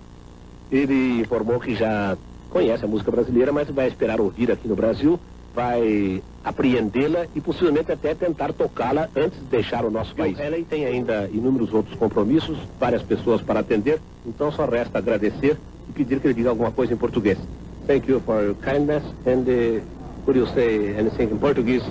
Ele 0.71 1.21
informou 1.21 1.59
que 1.59 1.73
já 1.73 2.15
conhece 2.51 2.85
a 2.85 2.87
música 2.87 3.09
brasileira, 3.09 3.51
mas 3.51 3.67
vai 3.67 3.87
esperar 3.87 4.21
ouvir 4.21 4.51
aqui 4.51 4.67
no 4.67 4.75
Brasil, 4.75 5.19
vai 5.55 6.21
apreendê-la 6.43 7.25
e 7.33 7.41
possivelmente 7.41 7.91
até 7.91 8.13
tentar 8.13 8.53
tocá-la 8.53 9.09
antes 9.15 9.39
de 9.39 9.45
deixar 9.45 9.85
o 9.85 9.89
nosso 9.89 10.13
país. 10.13 10.39
Ela 10.39 10.63
tem 10.69 10.85
ainda 10.85 11.27
inúmeros 11.33 11.73
outros 11.73 11.97
compromissos, 11.97 12.59
várias 12.79 13.01
pessoas 13.01 13.41
para 13.41 13.61
atender, 13.61 13.99
então 14.23 14.51
só 14.51 14.65
resta 14.65 14.99
agradecer 14.99 15.57
e 15.89 15.91
pedir 15.93 16.19
que 16.19 16.27
ele 16.27 16.35
diga 16.35 16.49
alguma 16.51 16.71
coisa 16.71 16.93
em 16.93 16.97
português. 16.97 17.39
Thank 17.87 18.07
you 18.07 18.19
for 18.19 18.43
your 18.43 18.55
kindness 18.55 19.03
and 19.25 19.45
uh, 19.47 19.94
Would 20.25 20.39
you 20.39 20.47
say 20.47 20.97
anything 20.97 21.29
in 21.29 21.37
Portuguese? 21.37 21.85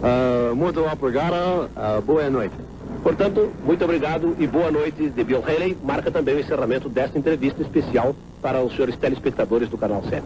Uh, 0.00 0.54
muito 0.54 0.84
obrigado, 0.84 1.68
uh, 1.76 2.00
boa 2.02 2.30
noite. 2.30 2.54
Portanto, 3.02 3.52
muito 3.64 3.84
obrigado 3.84 4.36
e 4.38 4.46
boa 4.46 4.70
noite 4.70 5.10
de 5.10 5.24
Bill 5.24 5.42
Haley. 5.42 5.76
Marca 5.82 6.10
também 6.10 6.36
o 6.36 6.40
encerramento 6.40 6.88
desta 6.88 7.18
entrevista 7.18 7.60
especial 7.62 8.14
para 8.40 8.62
os 8.62 8.72
senhores 8.72 8.96
telespectadores 8.96 9.68
do 9.68 9.76
Canal 9.76 10.04
7. 10.04 10.24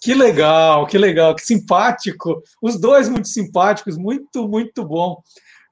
Que 0.00 0.14
legal, 0.14 0.86
que 0.86 0.98
legal, 0.98 1.34
que 1.34 1.42
simpático. 1.42 2.42
Os 2.60 2.78
dois 2.80 3.08
muito 3.08 3.28
simpáticos, 3.28 3.96
muito, 3.96 4.48
muito 4.48 4.84
bom. 4.84 5.22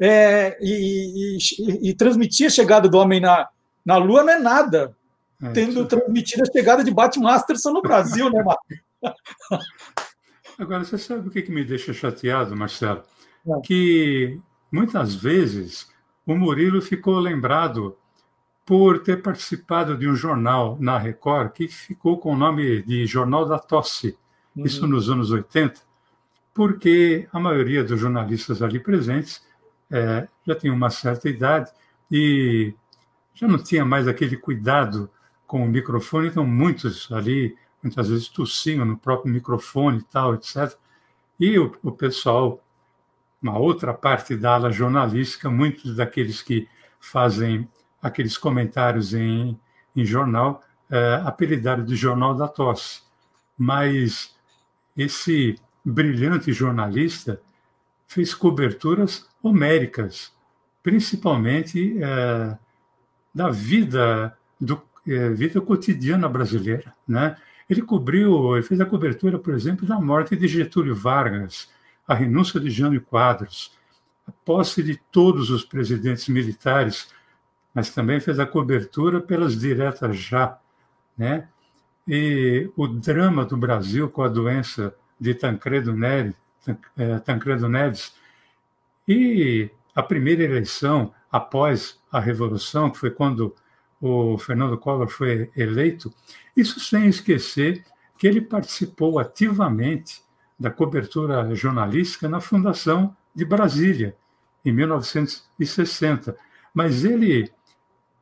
É, 0.00 0.56
e, 0.60 1.36
e, 1.36 1.90
e, 1.90 1.94
transmitir 1.94 2.46
a 2.46 2.50
chegada 2.50 2.88
do 2.88 2.98
homem 2.98 3.20
na, 3.20 3.48
na 3.84 3.96
Lua 3.96 4.22
não 4.22 4.32
é 4.32 4.38
nada. 4.38 4.96
É, 5.44 5.50
tendo 5.52 5.84
transmitido 5.86 6.42
a 6.42 6.52
chegada 6.52 6.82
de 6.82 6.90
Batmasterson 6.90 7.70
no 7.70 7.82
Brasil, 7.82 8.30
né, 8.30 8.42
Marcos? 8.42 8.78
Agora, 10.58 10.84
você 10.84 10.96
sabe 10.96 11.28
o 11.28 11.30
que, 11.30 11.42
que 11.42 11.52
me 11.52 11.64
deixa 11.64 11.92
chateado, 11.92 12.56
Marcelo? 12.56 13.02
É. 13.46 13.60
Que 13.62 14.40
muitas 14.70 15.14
vezes 15.14 15.88
o 16.26 16.34
Murilo 16.34 16.80
ficou 16.80 17.18
lembrado 17.18 17.96
por 18.64 19.00
ter 19.00 19.20
participado 19.20 19.96
de 19.96 20.08
um 20.08 20.14
jornal 20.14 20.78
na 20.80 20.96
Record 20.96 21.52
que 21.52 21.68
ficou 21.68 22.18
com 22.18 22.32
o 22.32 22.36
nome 22.36 22.82
de 22.82 23.04
Jornal 23.04 23.46
da 23.46 23.58
Tosse, 23.58 24.16
uhum. 24.56 24.64
isso 24.64 24.86
nos 24.86 25.10
anos 25.10 25.30
80, 25.30 25.80
porque 26.54 27.28
a 27.32 27.38
maioria 27.38 27.84
dos 27.84 28.00
jornalistas 28.00 28.62
ali 28.62 28.80
presentes 28.80 29.44
é, 29.90 30.26
já 30.46 30.54
tinha 30.54 30.72
uma 30.72 30.88
certa 30.88 31.28
idade 31.28 31.70
e 32.10 32.72
já 33.34 33.46
não 33.46 33.62
tinha 33.62 33.84
mais 33.84 34.08
aquele 34.08 34.36
cuidado 34.36 35.10
com 35.46 35.64
o 35.64 35.68
microfone, 35.68 36.28
então 36.28 36.46
muitos 36.46 37.10
ali, 37.12 37.56
muitas 37.82 38.08
vezes 38.08 38.28
tossiam 38.28 38.84
no 38.84 38.96
próprio 38.96 39.32
microfone 39.32 39.98
e 39.98 40.04
tal, 40.04 40.34
etc. 40.34 40.76
E 41.38 41.58
o, 41.58 41.74
o 41.82 41.92
pessoal, 41.92 42.62
uma 43.42 43.58
outra 43.58 43.92
parte 43.92 44.36
da 44.36 44.54
ala 44.54 44.70
jornalística, 44.70 45.50
muitos 45.50 45.96
daqueles 45.96 46.42
que 46.42 46.68
fazem 46.98 47.68
aqueles 48.00 48.38
comentários 48.38 49.14
em, 49.14 49.58
em 49.94 50.04
jornal, 50.04 50.62
é, 50.90 51.22
apelidado 51.24 51.82
de 51.82 51.96
Jornal 51.96 52.34
da 52.34 52.48
Tosse. 52.48 53.02
Mas 53.56 54.34
esse 54.96 55.58
brilhante 55.84 56.52
jornalista 56.52 57.40
fez 58.06 58.34
coberturas 58.34 59.28
homéricas, 59.42 60.32
principalmente 60.82 61.96
é, 62.02 62.56
da 63.34 63.50
vida 63.50 64.36
do 64.60 64.80
é, 65.06 65.30
vida 65.30 65.60
cotidiana 65.60 66.28
brasileira, 66.28 66.94
né? 67.06 67.36
Ele 67.68 67.82
cobriu, 67.82 68.54
ele 68.56 68.62
fez 68.62 68.80
a 68.80 68.86
cobertura, 68.86 69.38
por 69.38 69.54
exemplo, 69.54 69.86
da 69.86 69.98
morte 69.98 70.36
de 70.36 70.46
Getúlio 70.46 70.94
Vargas, 70.94 71.70
a 72.06 72.14
renúncia 72.14 72.60
de 72.60 72.70
Jânio 72.70 73.00
Quadros, 73.00 73.72
a 74.26 74.32
posse 74.44 74.82
de 74.82 74.96
todos 75.10 75.50
os 75.50 75.64
presidentes 75.64 76.28
militares, 76.28 77.08
mas 77.74 77.90
também 77.90 78.20
fez 78.20 78.38
a 78.38 78.46
cobertura 78.46 79.20
pelas 79.20 79.58
diretas 79.58 80.16
já, 80.18 80.58
né? 81.16 81.48
E 82.06 82.70
o 82.76 82.86
drama 82.86 83.46
do 83.46 83.56
Brasil 83.56 84.10
com 84.10 84.22
a 84.22 84.28
doença 84.28 84.94
de 85.18 85.34
Tancredo 85.34 85.94
Neves, 85.94 86.34
é, 86.96 87.18
Tancredo 87.18 87.68
Neves 87.68 88.14
e 89.08 89.70
a 89.94 90.02
primeira 90.02 90.42
eleição 90.42 91.14
após 91.30 91.98
a 92.12 92.20
Revolução, 92.20 92.90
que 92.90 92.98
foi 92.98 93.10
quando 93.10 93.54
o 94.06 94.36
Fernando 94.36 94.76
Collor 94.76 95.08
foi 95.08 95.50
eleito, 95.56 96.12
isso 96.54 96.78
sem 96.78 97.06
esquecer 97.06 97.82
que 98.18 98.26
ele 98.26 98.40
participou 98.40 99.18
ativamente 99.18 100.22
da 100.60 100.70
cobertura 100.70 101.54
jornalística 101.54 102.28
na 102.28 102.38
Fundação 102.38 103.16
de 103.34 103.46
Brasília, 103.46 104.14
em 104.62 104.72
1960. 104.72 106.36
Mas 106.74 107.02
ele 107.02 107.50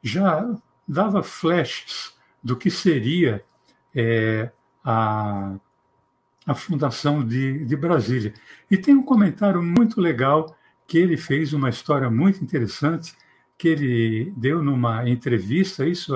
já 0.00 0.56
dava 0.86 1.22
flashes 1.22 2.14
do 2.42 2.56
que 2.56 2.70
seria 2.70 3.44
é, 3.92 4.52
a, 4.84 5.56
a 6.46 6.54
Fundação 6.54 7.26
de, 7.26 7.64
de 7.64 7.76
Brasília. 7.76 8.34
E 8.70 8.76
tem 8.76 8.94
um 8.94 9.02
comentário 9.02 9.60
muito 9.60 10.00
legal 10.00 10.56
que 10.86 10.96
ele 10.96 11.16
fez, 11.16 11.52
uma 11.52 11.70
história 11.70 12.08
muito 12.08 12.42
interessante, 12.42 13.16
que 13.58 13.68
ele 13.68 14.32
deu 14.36 14.62
numa 14.62 15.08
entrevista, 15.08 15.86
isso 15.86 16.14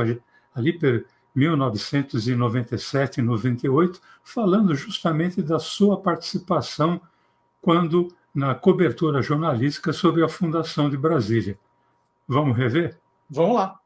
ali 0.55 0.73
por 0.73 1.05
1997 1.35 3.21
e 3.21 3.23
98, 3.23 4.01
falando 4.25 4.75
justamente 4.75 5.43
da 5.43 5.59
sua 5.59 6.01
participação 6.01 7.01
quando 7.61 8.09
na 8.35 8.55
cobertura 8.55 9.23
jornalística 9.23 9.93
sobre 9.93 10.25
a 10.25 10.29
fundação 10.29 10.89
de 10.91 10.97
Brasília. 10.97 11.59
Vamos 12.27 12.57
rever? 12.57 12.99
Vamos 13.29 13.57
lá. 13.57 13.79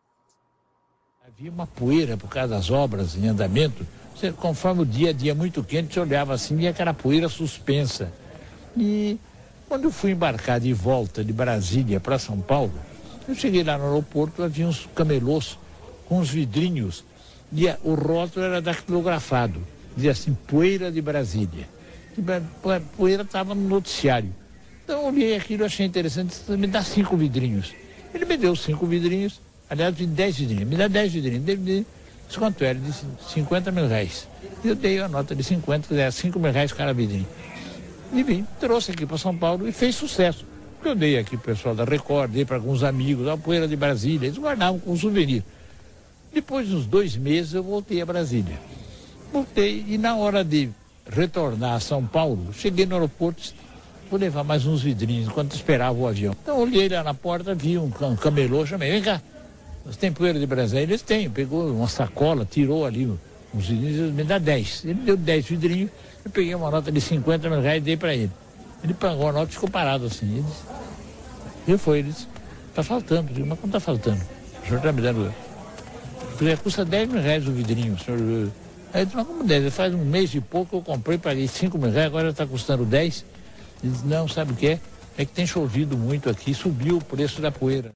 Havia 1.27 1.51
uma 1.51 1.67
poeira 1.67 2.17
por 2.17 2.29
causa 2.29 2.55
das 2.55 2.71
obras 2.71 3.17
em 3.17 3.29
andamento. 3.29 3.87
Você, 4.15 4.33
conforme 4.33 4.83
o 4.83 4.87
dia 4.87 5.11
a 5.11 5.13
dia 5.13 5.35
muito 5.35 5.65
quente, 5.65 5.95
você 5.95 6.01
olhava 6.01 6.35
assim 6.35 6.59
e 6.61 6.69
aquela 6.69 6.93
poeira 6.93 7.29
suspensa. 7.29 8.13
E 8.77 9.19
quando 9.69 9.85
eu 9.85 9.91
fui 9.91 10.11
embarcar 10.11 10.61
de 10.61 10.73
volta 10.73 11.25
de 11.25 11.33
Brasília 11.33 12.01
para 12.01 12.19
São 12.19 12.41
Paulo, 12.41 12.73
eu 13.29 13.35
cheguei 13.35 13.63
lá 13.63 13.79
no 13.79 13.85
aeroporto, 13.85 14.43
havia 14.43 14.67
uns 14.67 14.89
camelôs 14.95 15.59
com 16.07 16.19
uns 16.19 16.31
vidrinhos 16.31 17.05
e 17.53 17.67
o 17.83 17.95
rótulo 17.95 18.47
era 18.47 18.61
dactilografado. 18.61 19.61
Dizia 19.95 20.13
assim, 20.13 20.37
poeira 20.47 20.91
de 20.91 21.01
Brasília. 21.01 21.69
E, 22.17 22.23
poeira 22.97 23.23
estava 23.23 23.55
no 23.55 23.69
noticiário. 23.69 24.33
Então 24.85 25.03
eu 25.03 25.07
olhei 25.09 25.37
aquilo, 25.37 25.65
achei 25.65 25.87
interessante, 25.87 26.35
me 26.49 26.67
dá 26.67 26.83
cinco 26.83 27.17
vidrinhos. 27.17 27.73
Ele 28.13 28.25
me 28.25 28.37
deu 28.37 28.57
cinco 28.57 28.87
vidrinhos, 28.87 29.41
aliás, 29.69 29.95
de 29.95 30.07
dez 30.07 30.37
vidrinhos, 30.37 30.69
me 30.69 30.77
dá 30.77 30.89
dez 30.89 31.13
vidrinhos. 31.13 31.47
Ele 31.47 31.87
disse 32.27 32.39
quanto 32.39 32.65
era? 32.65 32.79
Ele 32.79 32.87
disse 32.87 33.05
50 33.35 33.71
mil 33.73 33.89
reais. 33.89 34.29
Eu 34.65 34.75
dei 34.75 35.01
a 35.01 35.09
nota 35.09 35.35
de 35.35 35.43
50, 35.43 35.95
era 35.95 36.11
5 36.11 36.39
mil 36.39 36.53
reais 36.53 36.73
cada 36.73 36.93
vidrinho. 36.93 37.27
E 38.13 38.23
vim, 38.23 38.47
trouxe 38.59 38.91
aqui 38.91 39.07
para 39.07 39.19
São 39.19 39.37
Paulo 39.37 39.69
e 39.69 39.73
fez 39.73 39.95
sucesso. 39.95 40.45
Eu 40.83 40.95
dei 40.95 41.19
aqui 41.19 41.37
para 41.37 41.53
o 41.53 41.55
pessoal 41.55 41.75
da 41.75 41.85
Record, 41.85 42.33
dei 42.33 42.45
para 42.45 42.57
alguns 42.57 42.83
amigos, 42.83 43.29
a 43.29 43.37
poeira 43.37 43.69
de 43.69 43.77
Brasília, 43.77 44.27
eles 44.27 44.39
guardavam 44.39 44.79
com 44.79 44.97
souvenir. 44.97 45.45
Depois 46.33 46.67
de 46.69 46.75
uns 46.75 46.87
dois 46.87 47.17
meses 47.17 47.53
eu 47.53 47.63
voltei 47.63 48.01
a 48.01 48.07
Brasília. 48.07 48.59
Voltei 49.31 49.85
e 49.87 49.99
na 49.99 50.17
hora 50.17 50.43
de 50.43 50.71
retornar 51.09 51.75
a 51.75 51.81
São 51.81 52.05
Paulo, 52.07 52.53
cheguei 52.55 52.87
no 52.87 52.95
aeroporto, 52.95 53.53
vou 54.11 54.19
levar 54.19 54.43
mais 54.43 54.65
uns 54.65 54.83
vidrinhos 54.83 55.29
enquanto 55.29 55.55
esperava 55.55 55.97
o 55.99 56.07
avião. 56.09 56.35
Então 56.43 56.59
olhei 56.59 56.89
lá 56.89 57.05
na 57.05 57.15
porta, 57.15 57.55
vi 57.55 57.77
um, 57.77 57.91
camelô, 58.17 58.65
chamei, 58.65 58.91
vem 58.91 59.03
cá, 59.03 59.21
você 59.85 59.99
tem 59.99 60.13
poeira 60.13 60.39
de 60.39 60.47
Brasília? 60.47 60.83
Eles 60.83 61.03
têm, 61.03 61.29
pegou 61.29 61.71
uma 61.71 61.89
sacola, 61.89 62.47
tirou 62.51 62.87
ali 62.87 63.07
uns 63.55 63.67
vidrinhos, 63.67 64.13
me 64.15 64.25
dá 64.25 64.39
dez. 64.39 64.83
Ele 64.85 64.95
deu 64.95 65.17
dez 65.17 65.45
vidrinhos, 65.45 65.91
eu 66.25 66.31
peguei 66.31 66.55
uma 66.55 66.71
nota 66.71 66.91
de 66.91 67.01
50 67.01 67.51
mil 67.51 67.61
reais 67.61 67.79
e 67.79 67.85
dei 67.85 67.97
para 67.99 68.15
ele. 68.15 68.31
Ele 68.83 68.95
pagou 68.95 69.29
a 69.29 69.33
nota 69.33 69.51
e 69.51 69.55
ficou 69.55 69.69
parado 69.69 70.07
assim. 70.07 70.39
Ele 70.39 70.43
disse, 70.43 70.63
e 71.69 71.79
foi, 71.79 71.99
ele 71.99 72.11
disse, 72.11 72.27
está 72.69 72.83
faltando. 72.83 73.31
Eu 73.31 73.35
digo, 73.35 73.47
mas 73.47 73.59
quanto 73.59 73.77
está 73.77 73.81
faltando? 73.81 74.21
O 74.63 74.67
senhor 74.67 74.79
está 74.79 74.93
me 74.93 75.03
dando. 75.03 75.35
Falei, 76.37 76.57
custa 76.57 76.85
10 76.85 77.09
mil 77.09 77.21
reais 77.21 77.47
o 77.47 77.53
vidrinho, 77.53 77.99
senhor. 77.99 78.19
Aí 78.93 79.01
ele 79.01 79.05
disse, 79.05 79.17
mas 79.17 79.27
como 79.27 79.45
10? 79.45 79.75
Faz 79.75 79.95
um 79.95 80.05
mês 80.05 80.35
e 80.35 80.41
pouco 80.41 80.77
eu 80.77 80.83
comprei, 80.83 81.19
paguei 81.19 81.47
5 81.47 81.77
mil 81.79 81.91
reais, 81.91 82.07
agora 82.07 82.31
está 82.31 82.47
custando 82.47 82.85
10. 82.85 83.25
Ele 83.83 83.93
disse, 83.93 84.07
não, 84.07 84.27
sabe 84.27 84.53
o 84.53 84.57
que 84.57 84.69
é? 84.69 84.81
É 85.19 85.25
que 85.25 85.33
tem 85.33 85.47
chovido 85.47 85.97
muito 85.99 86.31
aqui, 86.31 86.55
subiu 86.55 86.97
o 86.97 87.05
preço 87.05 87.43
da 87.43 87.51
poeira. 87.51 87.93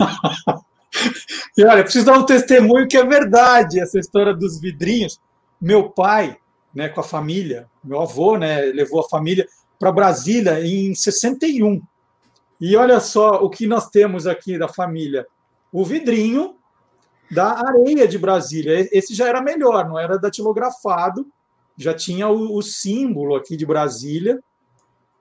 e 1.56 1.64
olha, 1.64 1.82
preciso 1.82 2.06
dar 2.06 2.18
um 2.18 2.26
testemunho 2.26 2.88
que 2.88 2.96
é 2.96 3.04
verdade, 3.04 3.80
essa 3.80 3.98
história 3.98 4.34
dos 4.34 4.60
vidrinhos. 4.60 5.18
Meu 5.60 5.90
pai, 5.90 6.36
né, 6.74 6.88
com 6.88 7.00
a 7.00 7.04
família. 7.04 7.68
Meu 7.82 8.00
avô 8.00 8.36
né, 8.36 8.62
levou 8.66 9.00
a 9.00 9.08
família 9.08 9.46
para 9.78 9.92
Brasília 9.92 10.64
em 10.64 10.94
61. 10.94 11.80
E 12.60 12.76
olha 12.76 13.00
só 13.00 13.42
o 13.42 13.48
que 13.48 13.66
nós 13.66 13.88
temos 13.88 14.26
aqui 14.26 14.58
da 14.58 14.68
família: 14.68 15.26
o 15.72 15.84
vidrinho 15.84 16.56
da 17.30 17.66
areia 17.66 18.06
de 18.08 18.18
Brasília. 18.18 18.88
Esse 18.92 19.14
já 19.14 19.28
era 19.28 19.40
melhor, 19.40 19.88
não 19.88 19.98
era 19.98 20.18
datilografado, 20.18 21.26
já 21.76 21.94
tinha 21.94 22.28
o, 22.28 22.56
o 22.56 22.62
símbolo 22.62 23.36
aqui 23.36 23.56
de 23.56 23.64
Brasília. 23.64 24.42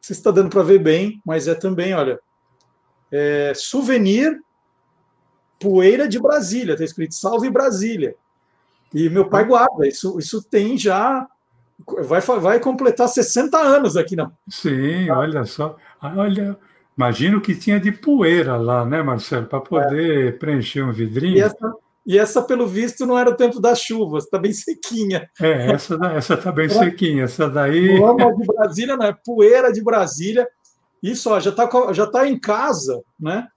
Você 0.01 0.13
está 0.13 0.31
dando 0.31 0.49
para 0.49 0.63
ver 0.63 0.79
bem, 0.79 1.21
mas 1.25 1.47
é 1.47 1.53
também, 1.53 1.93
olha, 1.93 2.19
é, 3.11 3.53
souvenir 3.55 4.41
poeira 5.59 6.07
de 6.07 6.19
Brasília, 6.19 6.73
está 6.73 6.85
escrito 6.85 7.15
Salve 7.15 7.49
Brasília. 7.49 8.15
E 8.93 9.09
meu 9.09 9.29
pai 9.29 9.45
guarda, 9.45 9.87
isso, 9.87 10.17
isso 10.17 10.41
tem 10.41 10.77
já 10.77 11.27
vai, 12.03 12.21
vai 12.21 12.59
completar 12.59 13.07
60 13.07 13.57
anos 13.57 13.97
aqui, 13.97 14.15
não? 14.15 14.31
Sim, 14.49 15.09
olha 15.09 15.45
só. 15.45 15.75
Olha, 16.01 16.57
imagino 16.97 17.41
que 17.41 17.55
tinha 17.55 17.79
de 17.79 17.91
poeira 17.91 18.57
lá, 18.57 18.85
né, 18.85 19.01
Marcelo, 19.01 19.45
para 19.45 19.61
poder 19.61 20.27
é. 20.27 20.31
preencher 20.31 20.83
um 20.83 20.91
vidrinho. 20.91 21.37
E 21.37 21.41
essa, 21.41 21.73
e 22.05 22.17
essa, 22.17 22.41
pelo 22.41 22.67
visto, 22.67 23.05
não 23.05 23.17
era 23.17 23.29
o 23.29 23.35
tempo 23.35 23.59
das 23.59 23.79
chuvas, 23.81 24.23
está 24.23 24.37
bem 24.37 24.53
sequinha. 24.53 25.29
É, 25.39 25.71
essa 25.71 25.95
essa 26.15 26.33
está 26.33 26.51
bem 26.51 26.67
sequinha. 26.69 27.23
Essa 27.23 27.49
daí. 27.49 27.99
Lama 27.99 28.35
de 28.35 28.45
Brasília, 28.45 28.97
não 28.97 29.05
é 29.05 29.15
poeira 29.25 29.71
de 29.71 29.83
Brasília. 29.83 30.47
Isso, 31.01 31.29
ó, 31.29 31.39
já 31.39 31.51
está 31.51 31.69
já 31.93 32.07
tá 32.07 32.27
em 32.27 32.37
casa, 32.37 33.01
né? 33.19 33.47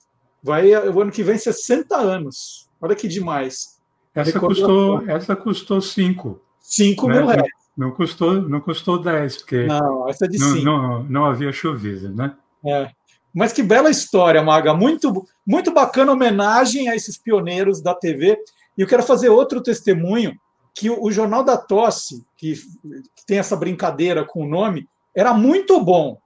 Vai 0.43 0.73
o 0.89 1.01
ano 1.01 1.13
que 1.13 1.23
vem 1.23 1.39
60 1.39 1.97
anos. 1.97 2.69
Olha 2.81 2.97
que 2.97 3.07
demais. 3.07 3.81
Essa 4.15 4.39
custou, 4.39 5.09
essa 5.09 5.35
custou 5.35 5.81
5. 5.81 6.41
5 6.61 7.09
né? 7.09 7.15
mil 7.15 7.27
reais. 7.27 7.62
Não 7.77 7.91
custou, 7.91 8.35
não 8.43 8.61
custou 8.61 8.99
10, 8.99 9.37
porque 9.39 9.65
não, 9.65 10.09
essa 10.09 10.27
é 10.27 10.29
de 10.29 10.39
não, 10.39 10.57
não, 10.57 11.03
não, 11.05 11.25
havia 11.25 11.53
chovido, 11.53 12.15
né? 12.15 12.35
É. 12.67 12.91
Mas 13.35 13.53
que 13.53 13.63
bela 13.63 13.91
história, 13.91 14.43
Maga. 14.43 14.75
Muito, 14.75 15.27
muito 15.47 15.73
bacana 15.73 16.13
homenagem 16.13 16.89
a 16.89 16.95
esses 16.95 17.17
pioneiros 17.17 17.81
da 17.81 17.95
TV. 17.95 18.39
E 18.77 18.83
eu 18.83 18.87
quero 18.87 19.03
fazer 19.03 19.31
outro 19.31 19.63
testemunho, 19.63 20.35
que 20.75 20.91
o, 20.91 21.03
o 21.03 21.11
Jornal 21.11 21.43
da 21.43 21.57
Tosse, 21.57 22.25
que, 22.37 22.55
que, 22.55 23.27
tem 23.27 23.39
essa 23.39 23.57
brincadeira 23.57 24.25
com 24.25 24.45
o 24.45 24.49
nome, 24.49 24.87
era 25.15 25.33
muito 25.33 25.83
bom. 25.83 26.19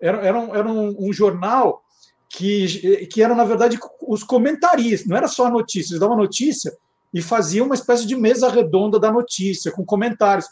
Era, 0.00 0.18
era, 0.24 0.38
um, 0.38 0.54
era 0.54 0.68
um, 0.68 1.08
um 1.08 1.12
jornal 1.12 1.82
que, 2.28 3.06
que 3.06 3.22
era, 3.22 3.34
na 3.34 3.44
verdade, 3.44 3.78
os 4.06 4.24
comentaristas, 4.24 5.08
não 5.08 5.16
era 5.16 5.28
só 5.28 5.46
a 5.46 5.50
notícia, 5.50 5.92
eles 5.92 6.00
davam 6.00 6.16
notícia 6.16 6.72
e 7.12 7.20
faziam 7.20 7.66
uma 7.66 7.74
espécie 7.74 8.06
de 8.06 8.16
mesa 8.16 8.48
redonda 8.48 8.98
da 8.98 9.12
notícia, 9.12 9.70
com 9.70 9.84
comentários. 9.84 10.46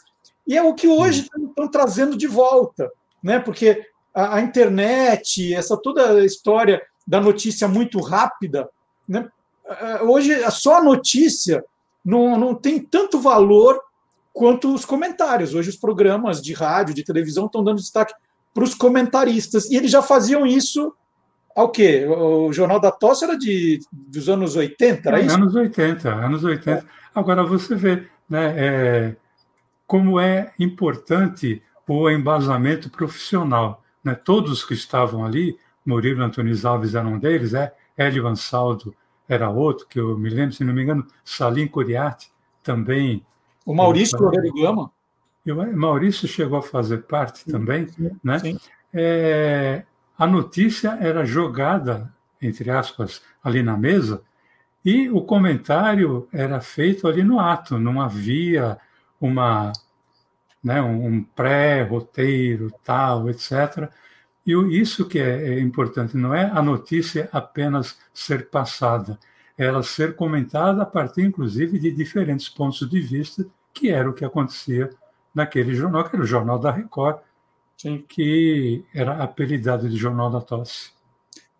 E 0.47 0.57
é 0.57 0.63
o 0.63 0.73
que 0.73 0.87
hoje 0.87 1.21
estão 1.21 1.67
trazendo 1.67 2.17
de 2.17 2.27
volta, 2.27 2.91
né? 3.23 3.39
Porque 3.39 3.85
a, 4.13 4.37
a, 4.37 4.41
internet, 4.41 5.53
essa 5.53 5.77
toda 5.77 6.11
a 6.11 6.25
história 6.25 6.81
da 7.07 7.19
notícia 7.19 7.67
muito 7.67 7.99
rápida, 7.99 8.69
né? 9.07 9.27
Hoje 10.01 10.33
só 10.51 10.77
a 10.77 10.83
notícia 10.83 11.63
não, 12.03 12.37
não 12.37 12.53
tem 12.53 12.79
tanto 12.79 13.19
valor 13.19 13.79
quanto 14.33 14.73
os 14.73 14.83
comentários. 14.83 15.53
Hoje 15.53 15.69
os 15.69 15.77
programas 15.77 16.41
de 16.41 16.53
rádio, 16.53 16.93
de 16.93 17.03
televisão 17.03 17.45
estão 17.45 17.63
dando 17.63 17.77
destaque 17.77 18.13
para 18.53 18.63
os 18.63 18.73
comentaristas. 18.73 19.69
E 19.69 19.75
eles 19.75 19.91
já 19.91 20.01
faziam 20.01 20.45
isso 20.45 20.93
ao 21.55 21.69
quê? 21.69 22.05
O 22.07 22.51
Jornal 22.51 22.79
da 22.79 22.91
Tosse 22.91 23.23
era 23.23 23.37
de, 23.37 23.79
dos 23.91 24.29
anos 24.29 24.55
80, 24.55 25.07
era 25.07 25.19
é, 25.19 25.25
isso? 25.25 25.35
Anos 25.35 25.55
80, 25.55 26.09
anos 26.09 26.43
80. 26.43 26.85
Agora 27.13 27.43
você 27.43 27.75
vê 27.75 28.07
né, 28.29 28.53
é, 28.57 29.15
como 29.91 30.21
é 30.21 30.53
importante 30.57 31.61
o 31.85 32.09
embasamento 32.09 32.89
profissional. 32.89 33.83
Né? 34.01 34.15
Todos 34.15 34.63
que 34.63 34.73
estavam 34.73 35.25
ali, 35.25 35.59
Murilo 35.85 36.23
Antunes 36.23 36.63
Alves 36.63 36.95
era 36.95 37.05
um 37.05 37.19
deles, 37.19 37.53
é, 37.53 37.75
Hélio 37.97 38.25
Ansaldo 38.25 38.95
era 39.27 39.49
outro, 39.49 39.85
que 39.85 39.99
eu 39.99 40.17
me 40.17 40.29
lembro, 40.29 40.55
se 40.55 40.63
não 40.63 40.73
me 40.73 40.81
engano, 40.81 41.05
Salim 41.25 41.67
Curiati 41.67 42.31
também. 42.63 43.25
O 43.65 43.73
Maurício 43.73 44.17
Loureiro 44.17 44.53
Gama. 44.53 44.89
Eu, 45.45 45.57
Maurício 45.75 46.25
chegou 46.25 46.59
a 46.59 46.63
fazer 46.63 46.99
parte 46.99 47.39
sim, 47.39 47.51
também. 47.51 47.89
Sim, 47.89 48.11
né? 48.23 48.39
Sim. 48.39 48.57
É, 48.93 49.83
a 50.17 50.25
notícia 50.25 50.97
era 51.01 51.25
jogada, 51.25 52.13
entre 52.41 52.69
aspas, 52.71 53.21
ali 53.43 53.61
na 53.61 53.75
mesa, 53.75 54.23
e 54.85 55.09
o 55.09 55.19
comentário 55.19 56.29
era 56.31 56.61
feito 56.61 57.09
ali 57.09 57.23
no 57.23 57.41
ato, 57.41 57.77
não 57.77 57.99
havia 57.99 58.79
uma, 59.21 59.71
né, 60.63 60.81
um 60.81 61.23
pré-roteiro, 61.23 62.73
tal, 62.83 63.29
etc. 63.29 63.89
E 64.45 64.53
isso 64.79 65.07
que 65.07 65.19
é, 65.19 65.53
é 65.53 65.59
importante, 65.59 66.17
não 66.17 66.33
é 66.33 66.45
a 66.51 66.61
notícia 66.61 67.29
apenas 67.31 67.97
ser 68.13 68.49
passada, 68.49 69.19
é 69.57 69.65
ela 69.65 69.83
ser 69.83 70.15
comentada 70.15 70.81
a 70.81 70.85
partir, 70.85 71.21
inclusive, 71.21 71.77
de 71.77 71.91
diferentes 71.91 72.49
pontos 72.49 72.89
de 72.89 72.99
vista, 72.99 73.45
que 73.71 73.89
era 73.89 74.09
o 74.09 74.13
que 74.13 74.25
acontecia 74.25 74.89
naquele 75.33 75.75
jornal, 75.75 76.03
que 76.09 76.15
era 76.15 76.23
o 76.23 76.27
Jornal 76.27 76.59
da 76.59 76.71
Record, 76.71 77.19
Sim. 77.77 78.03
que 78.07 78.83
era 78.93 79.23
apelidado 79.23 79.87
de 79.87 79.95
Jornal 79.95 80.29
da 80.29 80.41
Tosse. 80.41 80.91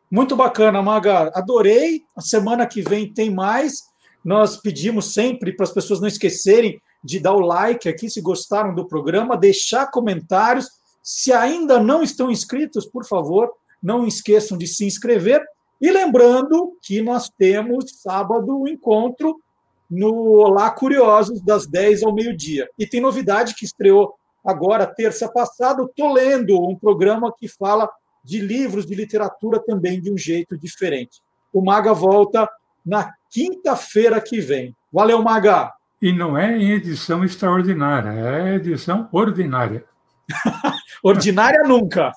Muito 0.10 0.36
bacana, 0.36 0.82
Maga. 0.82 1.32
Adorei. 1.34 2.04
A 2.16 2.22
semana 2.22 2.68
que 2.68 2.82
vem 2.82 3.12
tem 3.12 3.34
mais. 3.34 3.90
Nós 4.24 4.58
pedimos 4.58 5.14
sempre 5.14 5.54
para 5.54 5.64
as 5.64 5.72
pessoas 5.72 6.02
não 6.02 6.08
esquecerem 6.08 6.82
de 7.04 7.20
dar 7.20 7.34
o 7.34 7.40
like 7.40 7.90
aqui 7.90 8.10
se 8.10 8.22
gostaram 8.22 8.74
do 8.76 8.88
programa, 8.88 9.38
deixar 9.38 9.90
comentários. 9.90 10.70
Se 11.02 11.34
ainda 11.34 11.80
não 11.80 12.04
estão 12.04 12.30
inscritos, 12.30 12.86
por 12.86 13.06
favor, 13.06 13.52
não 13.82 14.06
esqueçam 14.06 14.58
de 14.58 14.68
se 14.68 14.86
inscrever. 14.86 15.44
E 15.80 15.90
lembrando 15.90 16.78
que 16.82 17.02
nós 17.02 17.30
temos 17.30 17.86
sábado 18.02 18.56
o 18.56 18.64
um 18.64 18.68
encontro 18.68 19.42
no 19.90 20.14
Olá 20.36 20.70
Curiosos, 20.70 21.42
das 21.42 21.66
10 21.66 22.04
ao 22.04 22.14
meio-dia. 22.14 22.70
E 22.78 22.86
tem 22.86 23.02
novidade 23.02 23.56
que 23.56 23.66
estreou 23.66 24.14
agora, 24.46 24.86
terça 24.86 25.28
passada. 25.28 25.84
Estou 25.84 26.14
lendo 26.14 26.62
um 26.62 26.78
programa 26.78 27.34
que 27.36 27.48
fala 27.48 27.90
de 28.24 28.40
livros 28.40 28.86
de 28.86 28.94
literatura 28.94 29.60
também 29.60 30.00
de 30.00 30.12
um 30.12 30.18
jeito 30.18 30.58
diferente. 30.58 31.22
O 31.52 31.62
Maga 31.62 31.94
volta 31.94 32.48
na 32.86 33.12
quinta-feira 33.30 34.22
que 34.22 34.40
vem. 34.40 34.76
Valeu, 34.92 35.22
Maga! 35.22 35.74
E 36.02 36.12
não 36.12 36.38
é 36.38 36.58
em 36.58 36.72
edição 36.72 37.24
extraordinária, 37.24 38.10
é 38.10 38.56
edição 38.56 39.08
ordinária. 39.12 39.86
ordinária 41.04 41.64
nunca. 41.64 42.12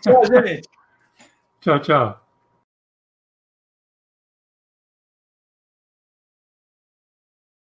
Tchau, 0.00 0.22
gente. 0.24 0.68
tchau, 1.60 1.80
tchau. 1.80 2.25